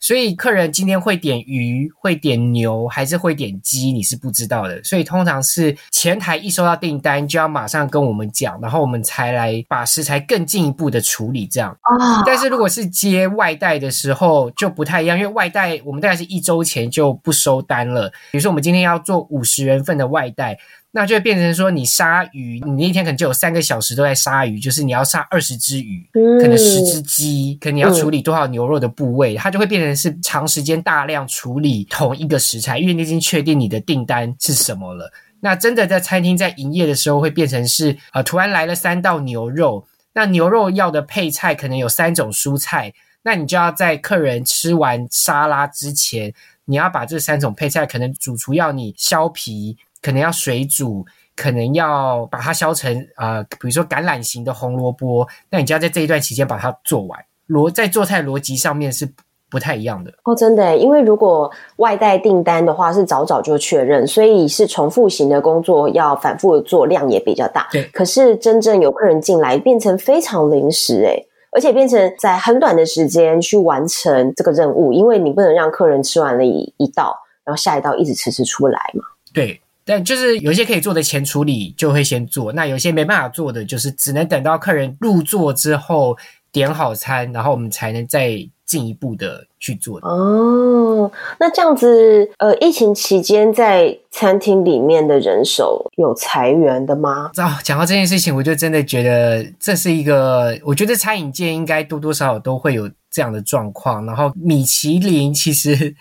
[0.00, 4.82] 所以客人今天会点鱼，会点牛，还是会点鸡，你是不知道的。
[4.82, 11.70] 所以通常是前台一收到订单，就要马上跟我们讲，然后我们才来把食材更进一步的处理这样。
[11.70, 12.22] 哦。
[12.26, 18.10] 但是如果是接外带的时候就不太一样，因为外带我们大概是一周前就不收单了。
[18.32, 20.58] 比如说我们今天要做五十人份的外带。
[20.92, 35.12] 那就会变成说，你杀鱼，你那一天可能就有三个小时都在杀鱼，就是你要杀二十只鱼，嗯、可能十只鸡，可能你要处理多少牛肉的部位，嗯、它就会变成是长时间大量处理同一个食材，因为你已经确定你的订单是什么了。
[35.40, 46.34] 那真的在餐厅在营业的时候，会变成是呃，突然来了三道牛肉，那牛肉要的配菜可能有三种蔬菜，那你就要在客人吃完沙拉之前。
[46.66, 51.04] 你要把这三种配菜，可能主厨要你削皮，可能要水煮，
[51.36, 57.18] 可能要把它削成呃，比如说橄榄型的红萝卜，那你就要在这一段期间把它做完。
[57.48, 59.08] 逻在做菜逻辑上面是
[59.50, 67.68] 不太一样的哦，真的，因为如果外带订单的话是早早就确认，所以是重复型的工作，要反复的做，量也比较大。
[67.72, 79.02] 对，可是真正有客人进来，变成非常临时，诶而且变成在很短的时间去完成这个任务，因为你不能让客人吃完了一一道，然后下一道一直迟迟出来嘛。
[79.34, 86.16] 对，但就是有一些可以做的前处理就会先做，那有些没办法做的，就是只能等到客人入座之后。
[86.52, 90.00] 点好餐，然后我们才能再进一步的去做。
[90.00, 97.30] 哦，那这样子，呃，疫情期间在餐厅里面的人手有裁员的吗？
[97.36, 104.04] 哦，讲到这件事情，我就真的觉得这是一个，我觉得餐饮界应该多多少少都会有这样的状况。
[104.04, 105.94] 然后米其林其实。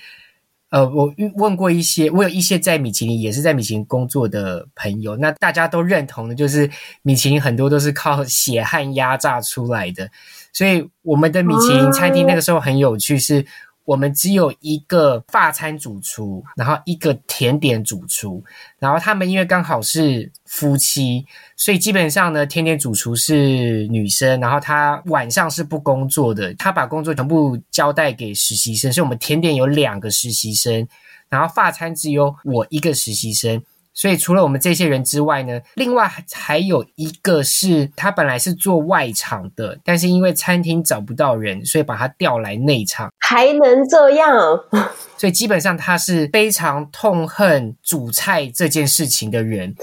[0.70, 6.70] 呃，我问过一些，我有一些在米其林，也是在米其林工作的朋友，那大家都认同的，就是
[7.02, 10.10] 米其林很多都是靠血汗压榨出来的，
[10.54, 13.46] 所以我们的米其林餐厅那个时候很有趣是。
[13.86, 18.44] 我们只有一个发餐主厨，然后一个甜点主厨，
[18.78, 30.88] 然后他们因为刚好是夫妻，所以基本上呢，甜点主厨是女生，然后她晚上是不工作的，她把工作全部交代给实习生，所以我们甜点有两个实习生，
[31.30, 33.64] 然后发餐只有我一个实习生。
[33.94, 43.10] 所以除了我们这些人之外呢，另外还有一个是他本来是做外场的，但是因为餐厅找不到人，所以把他调来内场。
[43.20, 44.58] 还能这样？
[45.18, 49.74] 所以基本上他是非常痛恨煮菜这件事情的人。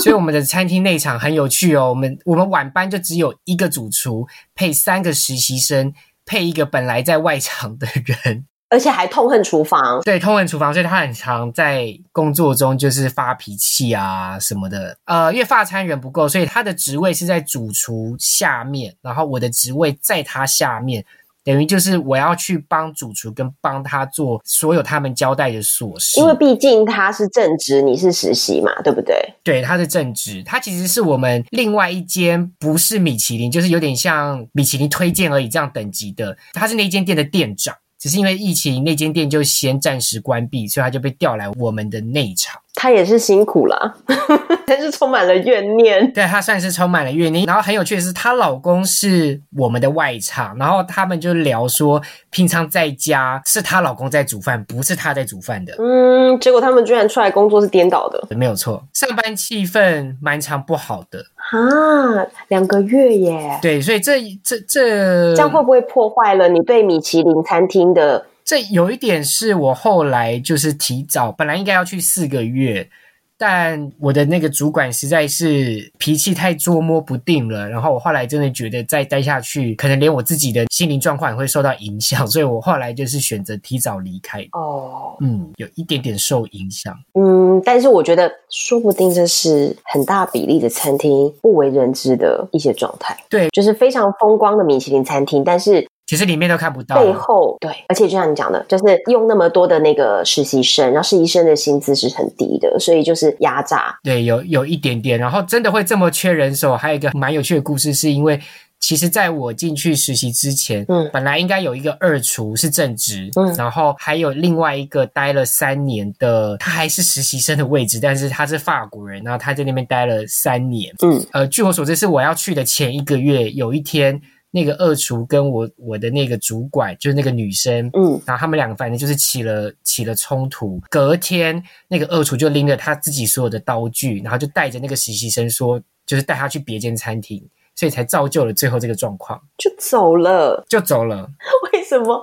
[0.00, 5.92] 所以我们的餐厅内场很有趣哦，我们我们晚班就只有一个主厨配三个实习生，
[6.24, 8.46] 配一个本来在外场的人。
[8.74, 14.96] 而且还痛恨厨房，对，痛恨厨房，所以他很常在工作中就是发脾气啊什么的。
[15.04, 21.04] 呃，因为发餐人不够，所以他的职位是在主厨下面，然后我的职位在他下面，
[21.44, 26.18] 等于就是我要去帮主厨跟帮他做所有他们交代的琐事。
[26.18, 29.14] 因为毕竟他是正职，你是实习嘛，对不对？
[29.44, 37.72] 对，他是正职，他其实是我们另外一间不是米其林，就是有点像米其林推荐而已这样等级的，他是那间店的店长。
[38.04, 42.60] 只是因为疫情，那间店就先暂时关闭，所以他就被调来我们的内场。
[42.76, 43.94] 他也是辛苦啦，
[44.66, 46.12] 但是充满了怨念。
[46.12, 47.46] 对，她算是充满了怨念。
[47.46, 55.74] 然后很有趣的是，她老公是我们的外场，然后他们就聊说，平常在家是她老公在煮饭，不是她在煮饭的。
[55.78, 58.22] 嗯，结果他们居然出来工作是颠倒的。
[58.36, 61.24] 没有错，上班气氛蛮常不好的。
[61.52, 63.58] 啊，两个月耶！
[63.62, 68.26] 对，所以这这这这样会不会破坏了你对米其林餐厅的？
[68.44, 72.88] 这有一点是我后来就是提早，本来应该要去四个月。
[73.36, 84.46] 但我的那个主管实在是脾气太捉摸不定了，然后我后来真的觉得再待下去，可能连我自己的心灵状况也会受到影响，所以我后来就是选择提早离开。
[84.52, 86.96] 哦，嗯，有一点点受影响。
[87.14, 93.16] 嗯，但是我觉得说不定这是很大比例的餐厅不为人知的一些状态。
[93.28, 95.84] 对，就是非常风光的米其林餐厅，但是。
[96.06, 103.98] 其实里面都看不到背后，对，而且就像你讲的，就是用那么多的那个实习生，然后实习生的薪资是很低的，所以就是压榨。
[104.02, 106.76] 对，有有一点点，然后真的会这么缺人手。
[106.76, 108.38] 还有一个蛮有趣的故事，是因为
[108.80, 124.20] 其实在我进去实习之前，嗯，本来应该有一个二厨是正职，嗯，然后还有另外一个待了三年的，他还是实习生的位置，但是他是法国人，然后他在那边待了三年，嗯，呃，据我所知是我要去的前一个月，有一天。
[124.54, 130.80] 那个二厨跟我我的那个主管就是那个女生，嗯，然后他们两个反正就是起了起了冲突。
[130.88, 137.44] 隔天那个二厨就拎着他自己所有的刀具，然后就带着那个实习生说，就是带他去别间餐厅。
[137.76, 141.28] 所以才造就了最后这个状况，就走了，就走了。
[141.72, 142.22] 为什么？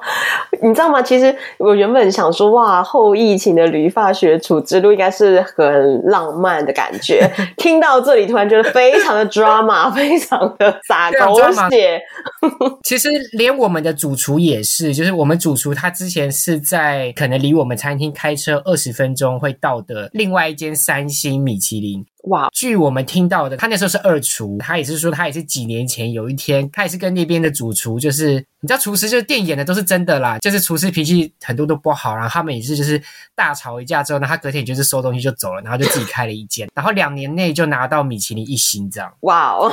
[0.62, 1.02] 你知道吗？
[1.02, 7.30] 其实我原本想说，哇，后疫情的旅发学厨之路应该是很浪漫的感觉。
[7.58, 11.36] 听到这里，突然觉得非常的 drama， 非常的洒狗
[11.70, 12.02] 血。
[12.84, 22.06] 其实连我们的主厨也是，就是我们主厨他之前是在可能离我们餐厅开车二十分钟会到的另外一间三星米其林。
[22.26, 22.50] 哇！
[22.54, 33.02] 据我们听到的，他那时候是二厨，他也是说他也是几年前有一天，他也是跟那边的主厨，就是你知道厨师就是电演的都是真的啦，就是厨师脾气很多都不好，然后他们也是就是
[33.36, 39.12] 大吵一架之后，呢他隔天就是收东西就走了，然后就自己开了一间，然后两年内就拿到米其林一星这样。
[39.22, 39.72] 哇哦！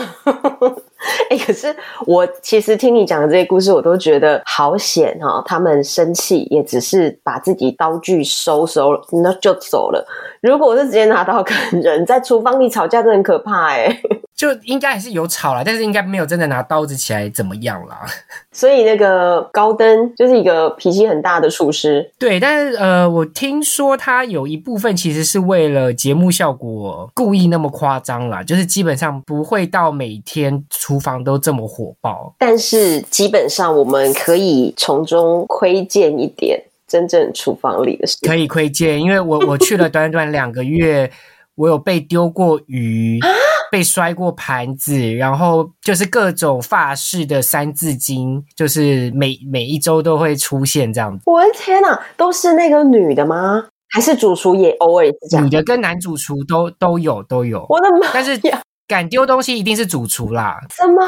[1.30, 1.74] 哎、欸，可是
[2.06, 5.42] 我其实听你讲的这些故事，我都觉得好险哈、哦！
[5.46, 10.04] 他们生气也只是把自己刀具收收了，那就走了。
[10.40, 13.96] 如果是直接拿刀砍人，在厨房里吵架，真的很可怕哎。
[14.38, 18.06] 就应该还是有吵啦，但是应该没有真的拿刀子起来怎么样啦。
[18.52, 22.08] 所以那个高登就是一个脾气很大的厨师。
[22.20, 32.34] 对，但是呃，我听说他有一部分其实是为了节目效果故意那么夸张啦，就是基本上不会到每天厨房都这么火爆。
[32.38, 38.16] 但是基本上我们可以从中窥见一点真正厨房里的事。
[38.26, 41.10] 可以窥见，因为我 我去了短短两个月，
[41.56, 43.20] 我有被丢过鱼。
[43.70, 51.22] 被摔过盘子，然后就是各种法式的三字经，就是每每一周都会出现这样子。
[51.26, 53.66] 我的天哪，都是那个女的吗？
[53.90, 55.44] 还是主厨也偶尔是这样？
[55.44, 57.66] 女的跟男主厨都都有都有。
[57.68, 58.10] 我的妈！
[58.14, 58.40] 但是
[58.88, 60.58] 敢丢东西一定是主厨啦。
[60.74, 61.02] 什么？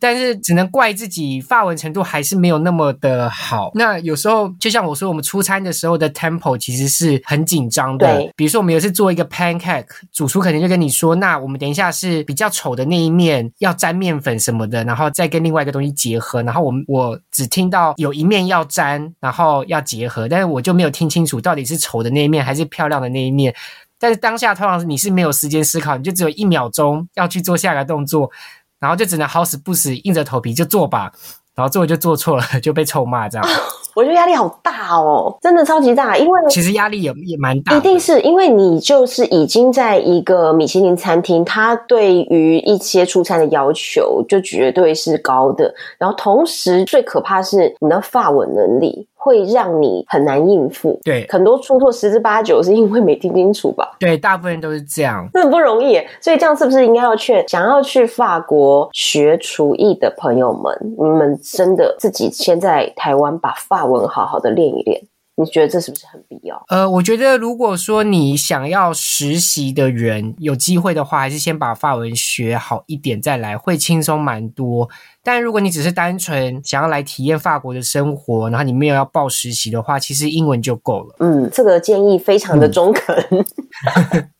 [0.00, 3.70] 但是只能怪自己发文程度还是没有那么的好。
[3.74, 8.16] 那有时候就像我说，我们出餐的时候的 tempo 其实是很紧张的。
[8.16, 16.42] 对，比如说我们有次做一个 pancake，主厨可能就跟你说，那我们等一下是比较丑的那一面要沾面粉什么的，然后再跟另外一个东西结合。
[16.42, 23.54] 然后我们我只听到有一面要沾，然后要结合，但是我就没有听清楚到底是丑的那一面还是漂亮的那一面。
[24.00, 28.30] 但是当下通常你是没有时间思考，你就只有一秒钟要去做下一个动作。
[28.80, 31.12] 然后就只能好死不死硬着头皮就做吧，
[31.54, 33.46] 然后做就做错了，就被臭骂这样。
[33.94, 37.76] 我觉得压力好大哦，真的超级大，因为其实压力也也蛮大。
[37.76, 45.74] 一定是因为你就是已经在一个米其林餐厅，它对于一些出餐的要求就绝对是高的。
[45.98, 49.06] 然后同时最可怕是你的发文能力。
[49.22, 53.94] 会让你很难应付，对，很多出错十之八九是因为没听清楚吧？
[54.00, 56.00] 对，大部分人都是这样，这很不容易。
[56.20, 65.02] 所以这样是不是应该要劝想要去法国学厨艺的朋友们，你们真的自己先在台湾把法文好好的练一练？
[65.42, 66.62] 你觉得这是不是很必要？
[66.68, 74.88] 呃，我觉得如果说你想要实习的人有机会的话，还是先把法文学好一点再来，会轻松蛮多。
[75.22, 81.16] 但如果你只是单纯想要来体验法国的生活，然后你没有要报实习的话，其实英文就够了。
[81.20, 83.16] 嗯，这个建议非常的中肯。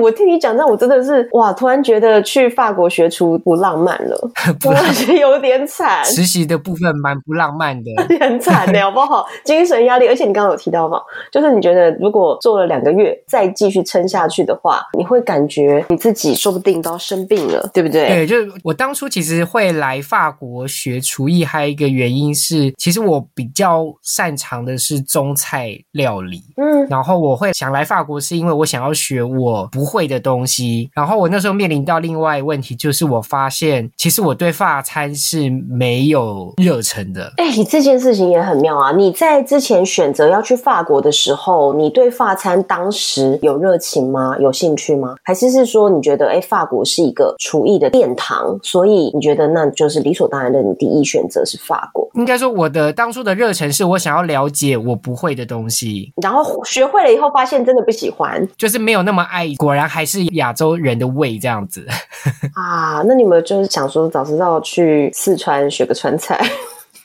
[0.00, 1.52] 我听你讲，那我真的是哇！
[1.52, 4.30] 突然觉得去法国学厨不浪漫了，
[4.64, 6.04] 我感觉得有点惨。
[6.04, 7.90] 实习的部分蛮不浪漫的，
[8.20, 9.26] 很惨的，好不好？
[9.44, 18.08] 精神压力，而且你刚刚有提到嘛，就是你觉得如果做了两个月再继续撑下去的话，你会感觉你自己说不定都要生病了，对不对？
[18.08, 29.20] 对，就是我当初其实会来法国学厨艺，还有一个原因是，其实我比较擅长的是中菜料理，嗯，然后我会想来法国是因为我想要学。
[29.30, 37.32] 我不会的东西，然后我那时候面临到另外一个问题，就是我发现其实我对法餐是没有热忱的。
[37.38, 38.92] 哎，你这件事情也很妙啊！
[38.92, 44.36] 你在之前选择要去法国的时候，你对法餐当时有热情吗？
[44.38, 45.16] 有兴趣吗？
[45.24, 52.08] 还是是说你觉得哎，法国是一个厨艺的殿堂，所以你觉得那就是理所当然的，你第一选择是法国？
[52.14, 59.26] 应该说我的当初的热忱是我想要了解我不会的东西，然后学会了以后发现真的不喜欢，就是没有那么。
[59.30, 61.86] 爱果然还是亚洲人的胃这样子
[62.54, 63.02] 啊！
[63.06, 66.40] 那你们就是想说，早知道去四川学个川菜。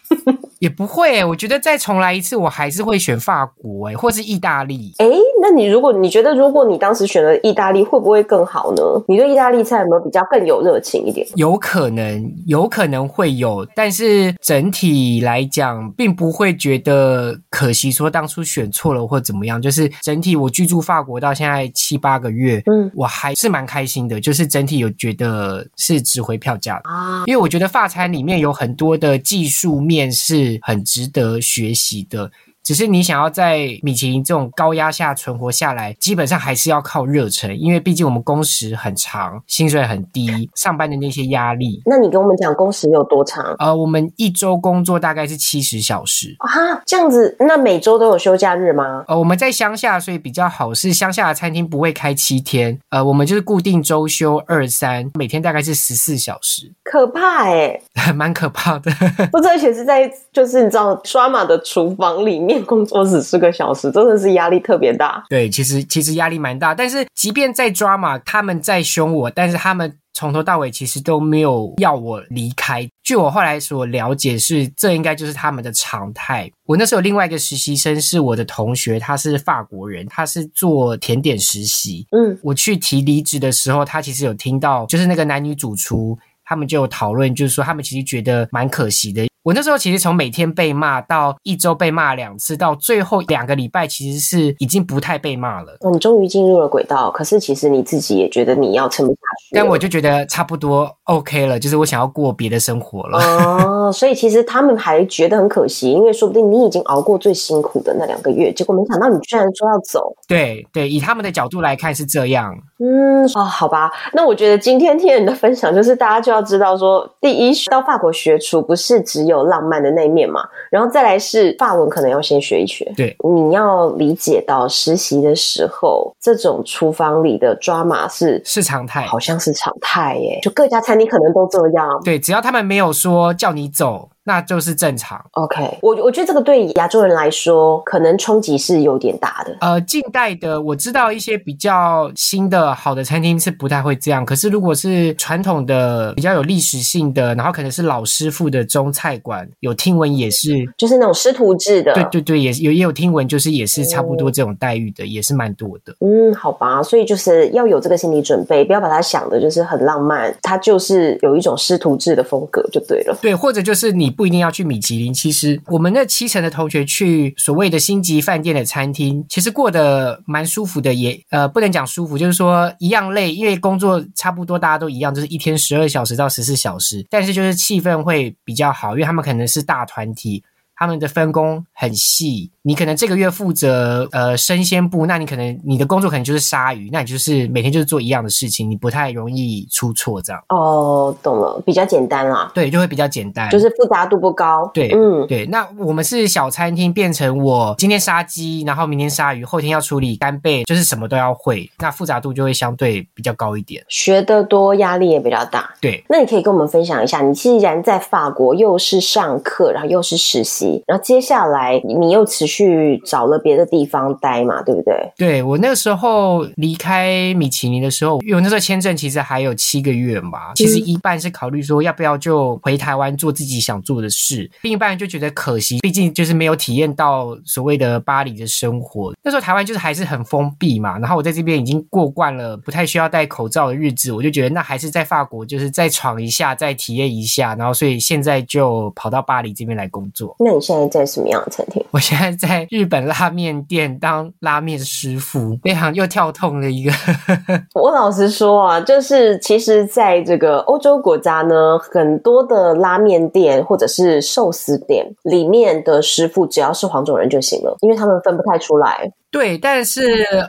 [0.66, 4.92] 也不会、欸，我觉得再重来一次，我还是会选法国、欸，诶或是意大利。
[4.98, 8.82] 诶那你如果你觉得，如果你当时选了意大利，会不会更好呢？
[9.08, 11.28] 你对意大利菜有没有比较更有热情一点？
[11.36, 19.62] 有可能，有可能会有，但是整体来讲，并不会觉得可惜，说当初选错了或怎么样。
[19.62, 24.20] 就是整体，我居住法国到现在七八个月，嗯，我还是蛮开心的。
[24.20, 30.55] 就是整体有觉得是值回票价啊，因为我觉得法餐里面有很多的技术面是。
[30.62, 32.32] 很值得学习的。
[32.66, 41.80] 只是你想要在米其林这种高压下存活下来，基本上还是要靠热忱，因为毕竟我们工时很长，薪水很低，上班的那些压力。
[41.86, 43.56] 那你跟我们讲工时有多长？
[43.60, 47.38] 呃，我们一周工作大概是七十小时啊，这样子。
[47.40, 49.04] 那每周都有休假日吗？
[49.08, 56.74] 呃，我们在乡下，所以比较好，是乡下的餐厅不会开七天，呃，我们就是固定周休二三，每天大概是十四小时。
[56.84, 58.90] 可怕哎、欸，蛮可怕的。
[59.32, 62.55] 不，而且是在就是你知道刷马的厨房里面。
[62.66, 65.24] 工作只四个小时，真的是压力特别大。
[65.30, 72.88] 对，其实其实压力蛮大，但是即便在 drama，他们在凶我，但是他们从头到尾其实都没有要我离开。
[73.04, 76.50] 据我后来所了解是，是这应该就是他们的常态。
[76.66, 82.08] 我那时候有另外一个实习生是我的同学，他是法国人，他是做甜点实习。
[82.12, 86.18] 嗯，我去提离职的时候，他其实有听到，就是那个男女主厨。
[86.48, 89.26] 他们就有讨论，就是说他们其实觉得蛮可惜的。
[89.46, 95.78] 我那时候其实从每天被骂到一周被骂两次，到最后两个礼拜其实是已经不太被骂了。
[95.92, 99.56] 你终于进入了轨道，可是其实你自己也觉得你要撑不下去。
[99.56, 103.20] 但我就觉得差不多 OK 了，就是我想要过别的生活了。
[103.88, 110.12] 哦，所以其实他们还觉得很可惜，因为说不定你已经熬过最辛苦的那两个月，结果没想到你居然说要走。
[110.28, 112.52] 对对，以他们的角度来看是这样。
[112.80, 119.35] 嗯，哦，好吧，那我觉得今天听你的分享，就是大家就要知道说，第一，到法国学厨不是只有。
[119.36, 122.92] 有浪漫的那一面嘛，然后再来是法文，可能要先学一学。
[122.96, 130.40] 对，你要理解到实习的时候，这种厨房里的抓马是是常态，好像是常态耶。
[130.42, 131.88] 就各家餐厅可能都这样。
[132.04, 134.10] 对，只要他们没有说叫你走。
[134.28, 135.24] 那就是正常。
[135.34, 139.56] OK，我我觉得这个对亚洲人来说，可能冲击是有点大的。
[139.62, 144.26] 呃，近代的我知道一些比较新的好的餐厅是不太会这样。
[144.26, 151.94] 可是如果是传统的、比较有历史性的，然后可能是老师傅的中菜馆，有听闻也是，就是那种师徒制的。
[151.94, 155.96] 对对对，也有也有听闻，就是也是差不多这种待遇的，嗯、也是蛮多的。
[156.00, 163.16] 嗯，好吧，所以就是要有这个心理准备，不要把它想的就是很浪漫，它就是有一种师徒制的风格就对了。
[163.22, 164.15] 对，或者就是你。
[164.16, 165.14] 不一定要去米其林。
[165.14, 171.20] 其实我们那七成的同学去所谓的星级饭店的餐厅，其实过得蛮舒服的也。
[171.30, 177.06] 呃，不能讲舒服，就是说一样累，因为工作差不多，大家都一样，就是一天十二小时到十四小时。
[177.10, 180.44] 但是就是气氛会比较好，因为他们可能是大团体，
[180.76, 182.52] 他们的分工很细。
[182.62, 190.42] 你可能这个月负责呃生鲜部，那你可能你的工作可能就是杀鱼，那你就是每天就是做一样的事情，你不太容易出错这样。
[190.50, 192.52] 哦，懂了，比较简单啦。
[192.56, 194.70] 对，就会比较简单，就是复杂度不高。
[194.74, 195.46] 对，嗯，对。
[195.46, 203.86] 那我们是小餐厅，变成我今天杀鸡，然后明天杀鱼，后天要处理干贝，就是什么都要会，那复杂度就会相对比较高一点。
[203.90, 205.72] 学得多，压力也比较大。
[205.80, 213.02] 对，那你可以跟我们分享一下，你既然在法国又是上课，然后又是实习，然后接下来你又持续。
[213.06, 214.94] 找了别的地方待嘛，对不对？
[215.18, 229.14] 对，我那个时候离开米其林的时候，因为我那时候签证其实还有七个月嘛，其实一半是考虑说要不要就回台湾做自己想做的事，另一半就觉得可惜，毕竟就是没有体验到所谓的巴黎的生活。
[229.24, 240.36] 那时候台湾就是还是很封闭嘛，然后我在这边已经过惯了不太需要戴口罩的日子，我就觉得那还是在法国就是再闯一下，再体验一下，然后所以现在就跑到巴黎这边来工作。
[240.40, 241.84] 那你现在在什么样的餐厅？
[241.92, 242.66] 我现在在。
[242.72, 246.92] 日本拉面店当拉面师傅，非常又跳痛的一个。
[247.74, 259.12] 我老实说啊，就是其实在这个欧洲国家呢，很多的拉面店或者是寿司店里面的师傅，只要是黄种人就行了，因为他们分不太出来。
[259.36, 260.02] 对，但是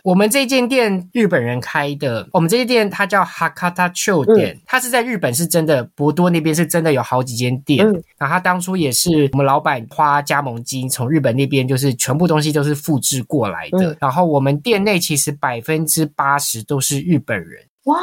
[0.04, 7.84] 我们这间店日本人开的，我们这间店它叫 Hakata Cho 店，嗯，它是在日本是真的，博多那边是真的有好几间店。
[7.84, 13.90] 嗯，然后他当初也是我们老板花加盟金从日本那边就是全部东西都是复制过来的。
[13.90, 17.64] 嗯，然后我们店内其实百分之八十都是日本人。
[17.86, 17.96] 哇，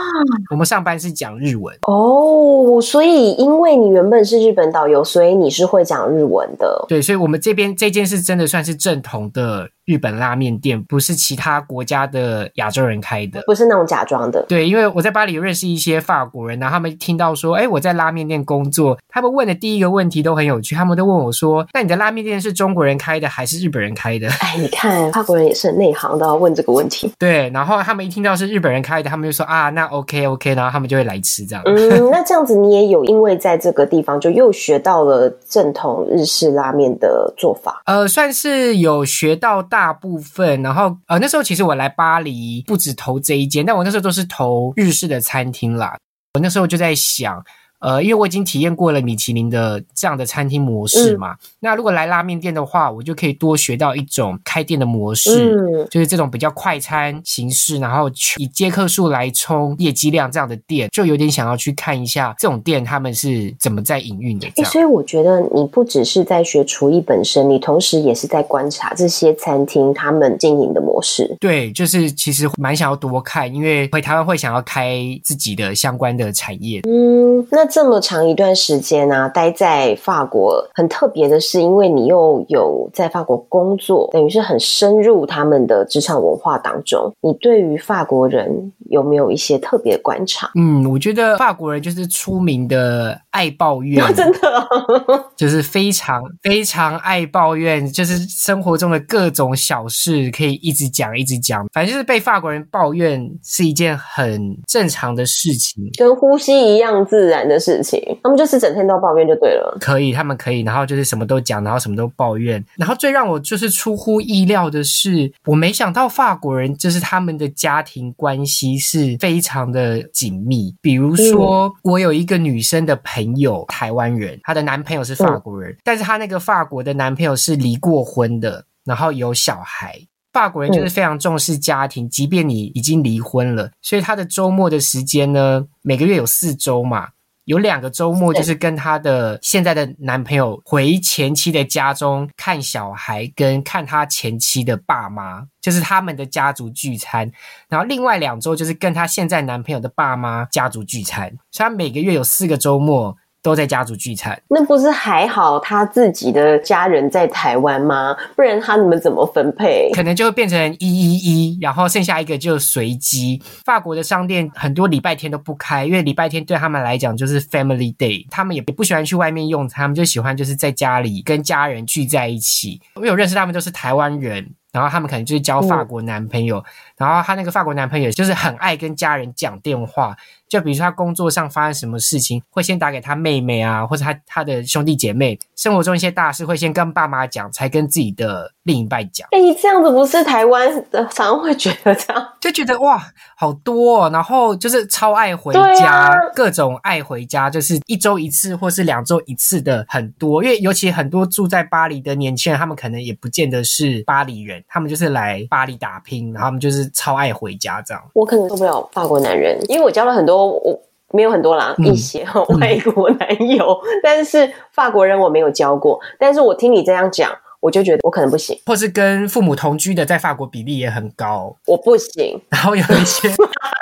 [0.49, 6.85] 我们上班是讲日文哦，所以因为你原本是日本导游，所以你是会讲日文的。
[6.87, 9.69] 对，所以我们这边这间是真的算是正统的。
[9.85, 14.43] 日本拉面店不是其他国家的亚洲人开的，不是那种假装的。
[14.47, 24.29] 对，因为我在巴黎有认识一些法国人，然后他们听到说，哎，我在拉面店工作，他们问的第一个问题都很有趣，他们都问我说，那你的拉面店是中国人开的还是日本人开的？
[24.39, 27.11] 哎，你看法国人也是很内行的，问这个问题。
[27.19, 31.61] 对，然后他们一听到是日本人开的，他们就说啊，那 OK OK，然后他们就会来吃这样。
[31.65, 37.81] 嗯，那这样子你也有因为在这个地方就又学到了正统日式拉面的做法？
[37.85, 39.61] 呃，算是有学到。
[39.73, 45.97] 大部分，然后呃，那时候其实我来巴黎不止投这一间，但我那时候都是投日式的餐厅啦。
[46.35, 47.43] 我那时候就在想。
[47.83, 64.47] 呃，因为我已经体验过了米其林的这样的餐厅模式嘛，嗯、那如果来拉面店的话，我就可以多学到一种开店的模式，嗯、就是这种比较快餐形式，然后以接客数来冲业绩量这样的店，就有点想要去看一下这种店他们是怎么在营运的。
[64.63, 71.35] 所以我觉得你不只是在学厨艺本身，你同时也是在观察这些餐厅他们经营的模式。
[71.41, 76.79] 对，就是其实蛮想要多看，因为回台湾会想要开自己的相关的产业。
[76.87, 77.72] 嗯，那。
[77.73, 87.11] 这么长一段时间呢、啊，待在法国，很特别的是，因为你又有在法国工作，等于是很深入他们的职场文化当中。
[87.21, 90.51] 你对于法国人有没有一些特别的观察？
[90.53, 107.62] 嗯，我觉得法国人就是出名的爱抱怨， 真的、哦，就是非常非常爱抱怨，就是生活中的各种小事可以一直讲一直讲，反正就是被法国人抱怨是一件很正常的事情，跟呼吸一样自然的。
[107.63, 109.77] 事情，他们就是整天都抱怨就对了。
[109.79, 112.63] 可以，他们可以，然后就是什么都讲，然后什么都抱怨。
[112.75, 120.75] 然后最让我就是出乎意料的是，我没想到法国人就是他们的家庭关系是非常的紧密。
[120.81, 129.99] 比如说，嗯、我有一个女生的朋友，台湾人，她的男朋友是法国人，嗯、但是她那个法国的男朋友是离过婚的，然后有小孩。
[130.33, 137.09] 法国人就是非常重视家庭，嗯、即便你已经离婚了，所以他的周末的时间呢，每个月有四周嘛，
[137.45, 147.31] 有两个周末就是跟她的现在的男朋友回前妻的家中看小孩，跟看她前妻的爸妈，就是他们的家族聚餐。
[147.69, 153.15] 然后另外两周就是跟她现在男朋友的爸妈家族聚餐，所以她每个月有四个周末。
[153.43, 158.15] 都在家族聚餐，那不是还好他自己的家人在台湾吗？
[158.37, 159.91] 不然他们怎么分配？
[159.93, 163.43] 可能就会变成一一一，然后剩下一个就随机。
[163.65, 172.81] 法国的商店很多礼拜天都不开，因为礼拜天对他们来讲就是 Family Day，他们也不喜欢去外面用餐，他们就喜欢就是在家里跟家人聚在一起。
[172.95, 174.55] 我有认识他们都是台湾人。
[174.73, 176.65] 然后他们可能就是交法国男朋友，嗯、
[176.97, 180.17] 然后他那个法国男朋友就是很爱跟家人讲电话，
[180.49, 189.27] 就比如说他工作上发生什么事情，会先打给他妹妹啊，或者他他的兄弟姐妹，生活中一些大事会先跟爸妈讲，才跟自己的另一半讲。
[189.29, 192.99] 哎，这样子不是台湾的常常会觉得这样，就觉得哇，
[193.37, 204.62] 好多哦，然后就是超爱回家，啊、各种爱回家，就是一周一次或是两周一次的很多，因为尤其很多住在巴黎的年轻人，他们可能也不见得是巴黎人。
[204.67, 208.03] 他们就是来巴黎打拼，然后他们就是超爱回家这样。
[208.13, 210.79] 我可能受不了法国男人，因为我交了很多，我
[211.11, 212.25] 没有很多啦，嗯、一些
[212.59, 215.99] 外国男友，嗯、 但是法国人我没有交过。
[216.17, 217.31] 但是我听你这样讲。
[217.63, 222.37] 我就觉得我可能不行，或是跟父母同居的，在法国比例也很高，我不行。
[222.49, 223.29] 然后有一些，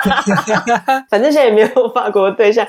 [1.10, 2.64] 反正现在也没有法国的对象。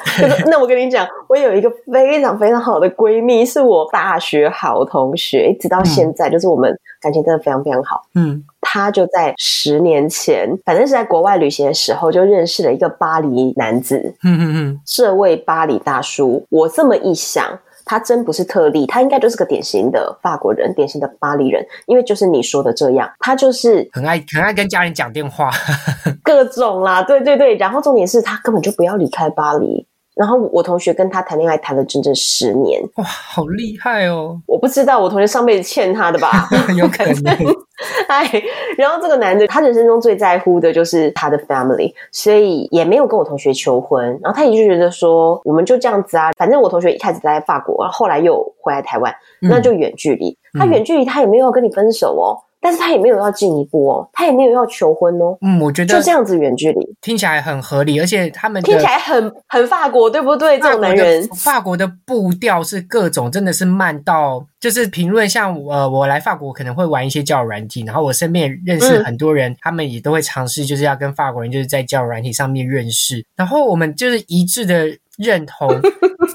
[0.47, 8.01] 那我跟你讲，我有一个非常非常好的闺蜜，是我大学好同学，一直到现在，嗯、就是我们感情真的非常非常好。
[8.15, 14.15] 嗯，她就在十年前，反正是在国外旅行的时候，就认识了一个巴黎男子。
[14.23, 17.59] 嗯嗯嗯，这位巴黎大叔，我这么一想。
[17.85, 25.51] 他真不是特例，他应该就是个典型的法国人，典型的巴黎人，因为就是你说的这样，他就是很爱很爱跟家人讲电话，
[26.23, 29.87] 各种啦，对对对，然后重点是他根本就不要离开巴黎。
[30.15, 34.39] 然后我同学跟他谈恋爱谈了整整十年，哇，好厉害哦！
[34.45, 36.47] 我不知道我同学上辈子欠他的吧，
[36.77, 37.37] 有可能。
[38.07, 38.29] 哎，
[38.77, 44.07] 然后这个男的，他人生中最在乎的就是他的 family，所以也没有跟我同学求婚。
[44.21, 50.37] 然后他也就觉得说，我们就这样子啊，反正我同学一开始在法国，后来又回来台湾，那就远距离。
[50.53, 52.37] 嗯、他远距离，他也没有要跟你分手哦。
[52.63, 55.37] 但是他也没有要进一步哦，他也没有要求婚哦。
[55.41, 60.57] 嗯，我觉得就这样子远距离听起来很合理，而且他们听起来很很法国，对不对？
[60.59, 74.97] 这种男人，法国的步调是各种真的是慢到，就是评论像呃，我来法国可能会玩一些交友软体，然后我身边认识很多人，嗯、他们也都会尝试，就是要跟法国人就是在交友软体上面认识，然后我们就是一致的。
[75.19, 75.69] 认同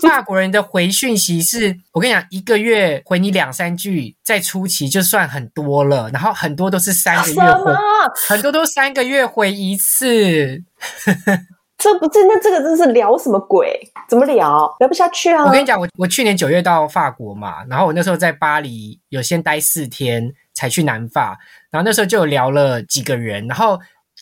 [0.00, 7.72] 法国人的回讯息是，我跟你讲，一个月回你两三句，在初期就算很多了，然后很多都是三个月回，
[8.28, 10.62] 很多都三个月回一次。
[11.78, 13.78] 这不是，那这个真是聊什么鬼？
[14.08, 14.74] 怎么聊？
[14.80, 15.44] 聊不下去啊！
[15.44, 21.38] 我跟你讲，我我去年九月到法国嘛，然后我那时候在巴黎有先待四天，才去南法，
[21.70, 23.78] 然后那时候就有聊了几个人，然后。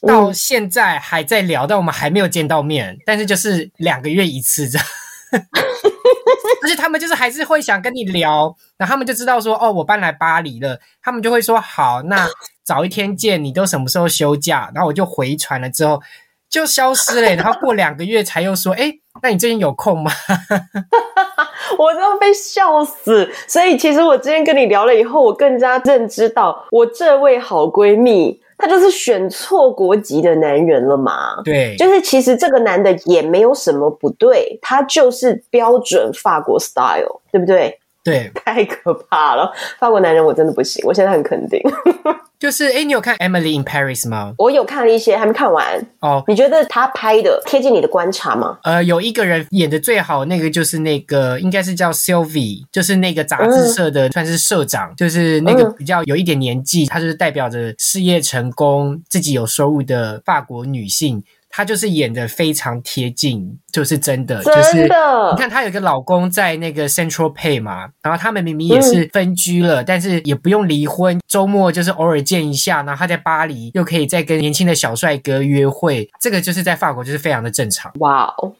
[0.06, 4.86] 到现在还在聊，但我们还没有见到面，但是就是两个月一次这样，
[6.62, 12.28] 而且他们就是还是会想跟你聊，然后他们就知道说，哦，我搬来巴黎了，他们就会说好，那
[12.64, 14.70] 找一天见，你都什么时候休假？
[14.74, 16.00] 然后我就回传了之后
[16.48, 20.10] 就消失了，然后过两个月才又说，诶，那你最近有空吗？
[21.78, 28.40] 我都被笑死，所以其实我今天跟你聊了以后，我更加认知到我这位好闺蜜。
[28.58, 31.42] 他就是选错国籍的男人了嘛？
[31.44, 37.78] 对，就是其实这个男的也没有什么不对，他就是标准法国 style，对不对？
[38.06, 41.60] 对， 太可怕了，法国男人我真的不行，我现在很肯定。
[42.38, 44.32] 就是，诶，你有看《Emily in Paris》吗？
[44.38, 45.84] 我有看了一些，还没看完。
[46.00, 48.58] 哦，你觉得他拍的贴近你的观察吗？
[48.62, 61.24] 呃，有一个人演的最好，那个就是那个，应该是叫 Sylvie，就是那个杂志社的，算是社长，嗯、就是那个比较有一点年纪，她就是代表着事业成功、自己有收入的法国女性。
[61.56, 77.90] 她就是演的非常贴近，就是真的，真的就是你看她有一个老公在那个 Central Pay 嘛，然后他们明明也是分居了，嗯、但是也不用离婚，周末就是偶尔见一下，然后她在巴黎又可以再跟年轻的小帅哥约会，这个就是在法国就是非常的正常。
[78.00, 78.52] 哇哦！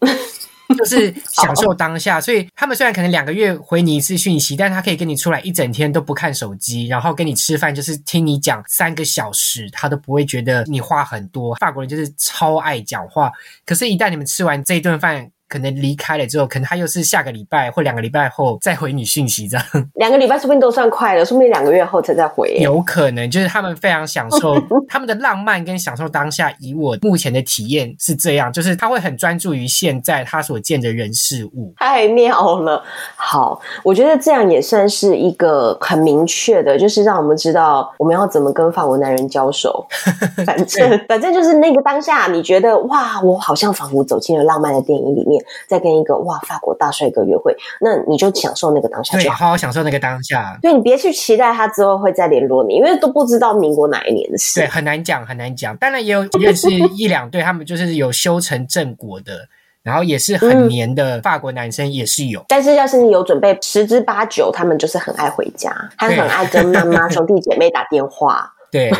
[0.76, 2.20] 就是享受当下。
[2.20, 11.54] 所以他们虽然可能两个月回你一次讯息，但他可以跟你出来一整天都不看手机，然后跟你吃饭，就是听你讲三个小时，他都不会觉得你话很多。
[11.56, 13.30] 法国人就是超爱讲话，
[13.64, 19.66] 可是，一旦你们吃完这一顿饭，可能离开了之后，可能他又是下个礼拜或两个礼拜后再回你讯息，这样。
[19.94, 22.56] 两个礼拜说不定都算快了，说不定两个月后才再回。
[22.60, 24.54] 有可能就是他们非常享受
[24.88, 26.52] 他们的浪漫跟享受当下。
[26.58, 31.72] 以我目前的体验是这样，就是他会很专注于现在他所见的人事物。
[31.76, 32.82] 太妙了！
[33.14, 39.86] 好，我觉得这样也算是一个很明确的，就是让我们知道我们要怎么跟法国男人交手。
[40.44, 45.35] 反正反正就是那个当下，你觉得哇，我好像仿佛走进了浪漫的电影里面。
[45.68, 50.58] 再跟一个哇法国大帅哥约会，那你就享受那个当下，对，好好享受那个当下。
[50.62, 54.60] 对，你别去期待他之后会再联络你，因为都不知道民国哪一年的事。
[54.60, 55.76] 对，很难讲，很难讲。
[55.76, 59.48] 当然也有 认识一两对，他们就是有修成正果的，
[59.82, 62.44] 然后也是很黏的法国男生也是有。
[62.48, 68.52] 但是要是你有准备，十之八九他们就是很爱回家，他很爱跟妈妈、 兄弟姐妹打电话。
[68.70, 68.90] 对。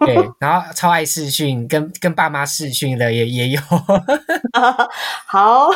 [0.06, 3.60] 对，然后超爱视讯，跟跟爸妈视讯的也也有。
[5.26, 5.68] 好，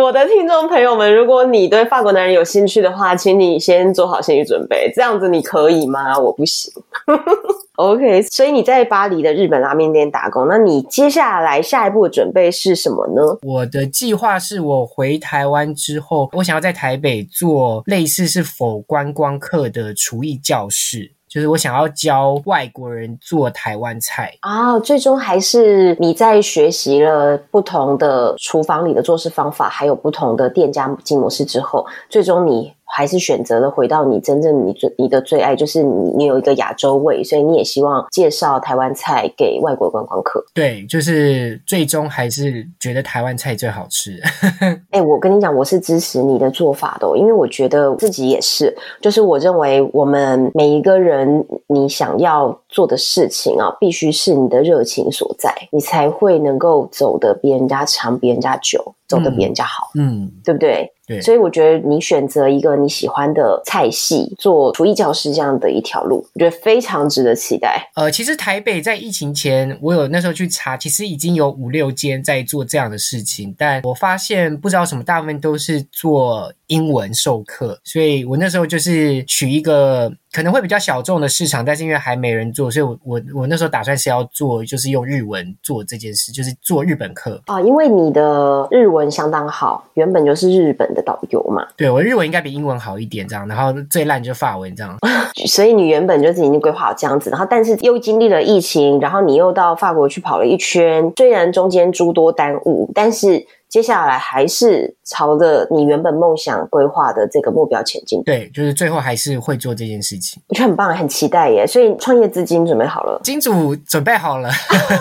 [0.00, 4.92] 我的听众朋友们，如果你对法国男人有兴趣的话，请你先做好心理准备。
[4.94, 6.16] 这样子你可以吗？
[6.18, 6.72] 我不行。
[7.76, 13.22] OK，所以你在巴黎的日本拉面店打工，那你接下来下一步的准备是什么呢？
[13.42, 21.12] 我的计划是我回台湾之后，我想要在台北做类似是否观光客的厨艺教室。
[21.32, 32.74] 就是我想要教外国人做台湾菜啊，最终还是你在学习了不同的厨房里的做事方法，还有不同的店家经营模式之后，最终你。
[32.94, 40.44] 还是选择了回到你真正你最你的最爱，就是你你有一个亚洲味，所以你也希望介绍台湾菜给外国观光客。
[40.52, 44.20] 对，就是最终还是觉得台湾菜最好吃。
[44.90, 58.94] 哎、欸，我跟你讲，我是支持你的做法的，因为我觉得自己也是，就是我认为我们每一个人，你想要做的事情啊，必须是你的热情所在，你才会能够走得比人家长，比人家久。
[59.08, 60.90] 走得比人家好，嗯，对不对？
[61.12, 67.90] 对，所以我觉得你选择一个你喜欢的菜系，做厨艺教师这样的一条路，我觉得非常值得期待。
[67.94, 80.12] 呃，其实台北在疫情前，我有那时候去查，其实已经有五六间在做这样的事情，但我发现不知道什么，大部分都是做英文授课，所以我那时候就是取一个。
[80.32, 87.60] 可能会比较小众的市场，但是因为还没人做，所以我我我那时候打算是要做，就是用日文做这件事，就是做日本课啊。
[87.60, 91.66] 因为你的日文相当好，原本就是日本的导游嘛。
[91.76, 94.96] 对，我日文应该比英文好一点，这样，然后最烂就法文这样。
[95.46, 103.46] 所以你原本就是已经规划好这样子，然后但是又经历了疫情，然后你又到法国去跑了一圈，虽然中间诸多耽误，但是。
[103.72, 108.22] 接下来还是朝着你原本梦想规划的这个目标前进。
[108.22, 110.42] 对，就是最后还是会做这件事情。
[110.48, 111.66] 我觉得很棒，很期待耶！
[111.66, 114.50] 所以创业资金准备好了，金主准备好了，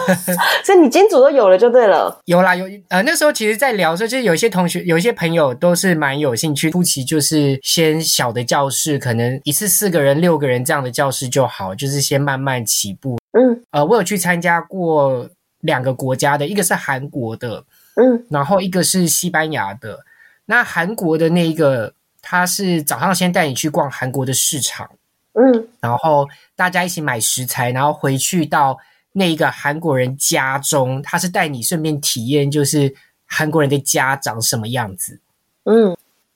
[0.63, 2.17] 所以你金主都有了就对了。
[2.23, 6.71] 有啦，有呃，那时候其实，在聊的时候，就是有一些同学、有一些朋友都是蛮有兴趣。
[6.71, 13.17] 初期就是先小的教室，可能一次四个人、六个人这样的教室就好，就是先慢慢起步。
[13.37, 15.27] 嗯，呃，我有去参加过
[15.59, 17.61] 两个国家的，一个是韩国的。
[17.95, 20.05] 嗯，然后一个是西班牙的，
[20.45, 24.89] 那韩国的那一个，他是早上先带你去逛韩国的市场，
[25.33, 28.77] 嗯，然后大家一起买食材，然后回去到
[29.11, 32.93] 那一个韩国人家中，他是带你顺便体验，就是
[33.25, 35.19] 韩国人的家长什么样子，
[35.65, 35.95] 嗯，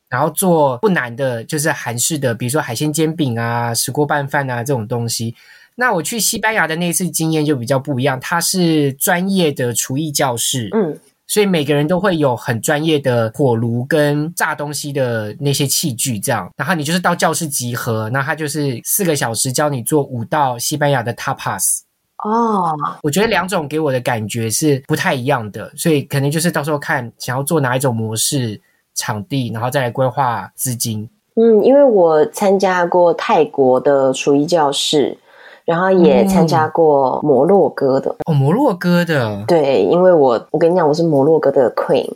[0.10, 5.34] 然后做不难的，就是韩式的，比如说海鲜煎饼啊、石锅拌饭啊这种东西。
[5.78, 11.00] 那我去西班牙的那一次经验就比较不一样，他是专业的厨艺教室，嗯。
[11.28, 21.80] 所以每个人都会有很专业的火炉跟炸东西的那些器具，这样，然后你就是到教室集合，那他就是四个小时教你做五道西班牙的 tapas。
[22.24, 22.74] 哦，
[23.04, 28.62] 我觉得两种给我的感觉是不太一样的，所以可能就是到时候看想要做哪一种模式、
[28.94, 31.10] 场地，然后再来规划资金。
[31.36, 35.18] 嗯，因为我参加过泰国的厨艺教室。
[35.66, 38.16] 然后也参加过摩洛哥的。
[38.26, 39.44] 哦，摩洛哥的。
[39.48, 42.08] 对，因为我我跟你讲，我是摩洛哥的 queen，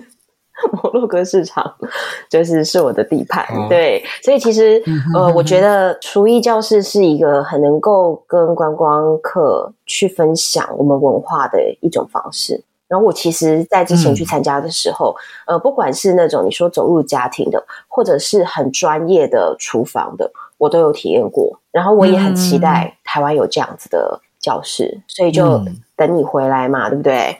[0.82, 1.74] 摩洛哥市场
[2.28, 4.82] 就是是我的地盘，哦、对，所以其实
[5.14, 12.62] 呃，我觉得厨艺教室是一个很能够跟观光客去分享我们文化的一种方式。
[12.88, 15.14] 然后我其实，在之前去参加的时候，
[15.46, 20.28] 嗯、呃，不管是那种你说走入家庭的，或者是很专业的厨房的。
[20.60, 25.64] 我都有体验过，然后我也很期待台湾有这样子的教室，嗯、所以就
[25.96, 27.38] 等你回来嘛，嗯、对不对？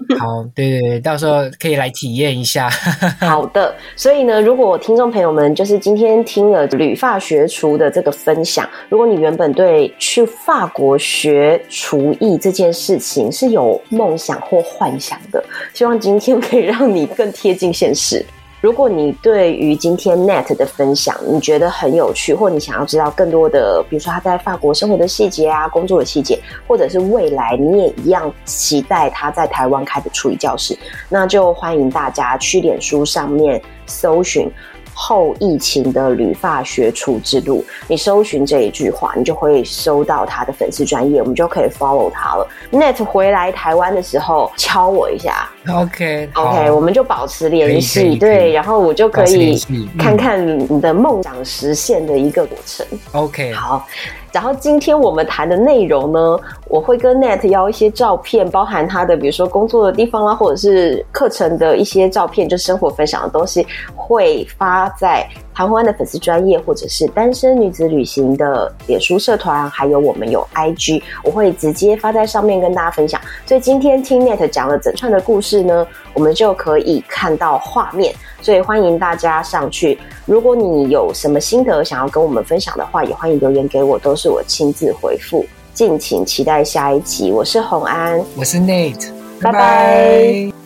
[0.18, 2.68] 好，对对对，到时候可以来体验一下。
[3.20, 15.42] 好的，所以呢，如果听众朋友们就是今天听了旅发学厨的这个分享，如果你原本对去法国学厨艺这件事情是有梦想或幻想的，
[15.72, 18.26] 希望今天可以让你更贴近现实。
[18.64, 30.74] 如果你对于今天 Net 的分享你觉得很有趣，或你想要知道更多的，比如说他在法国生活的细节啊，工作的细节，或者是未来你也一样期待他在台湾开的厨艺教室，
[31.10, 34.50] 那就欢迎大家去脸书上面搜寻。
[34.96, 42.48] 后疫情的旅法学厨之路，你搜寻这一句话，你就会收到他的粉丝专页，我们就可以 follow 他了。
[42.70, 49.58] Net 回来台湾的时候敲我一下，OK OK，我们就保持联系，对，然后我就可以
[49.98, 52.86] 看看你的梦想实现的一个过程。
[53.12, 53.86] OK，好。
[54.32, 73.20] 然后今天我们谈的内容呢，我会跟 Net 要一些照片，包含他的比如说工作的地方啊，或者是课程的一些照片，就生活分享的东西，会发在台湾的粉丝专业，或者是单身女子旅行的脸书社团，还有我们有 IG，我会直接发在上面跟大家分享。
[73.46, 78.14] 所以今天听 Net 讲了整串的故事呢，我们就可以看到画面。
[78.42, 79.98] 所以欢迎大家上去。
[80.26, 85.46] 如果你有什么心得想要跟我们分享的话，也欢迎留言给我，都是我亲自回复。
[85.72, 87.32] 敬请期待下一集。
[87.32, 90.63] 我是红安，我是 Nate，拜拜。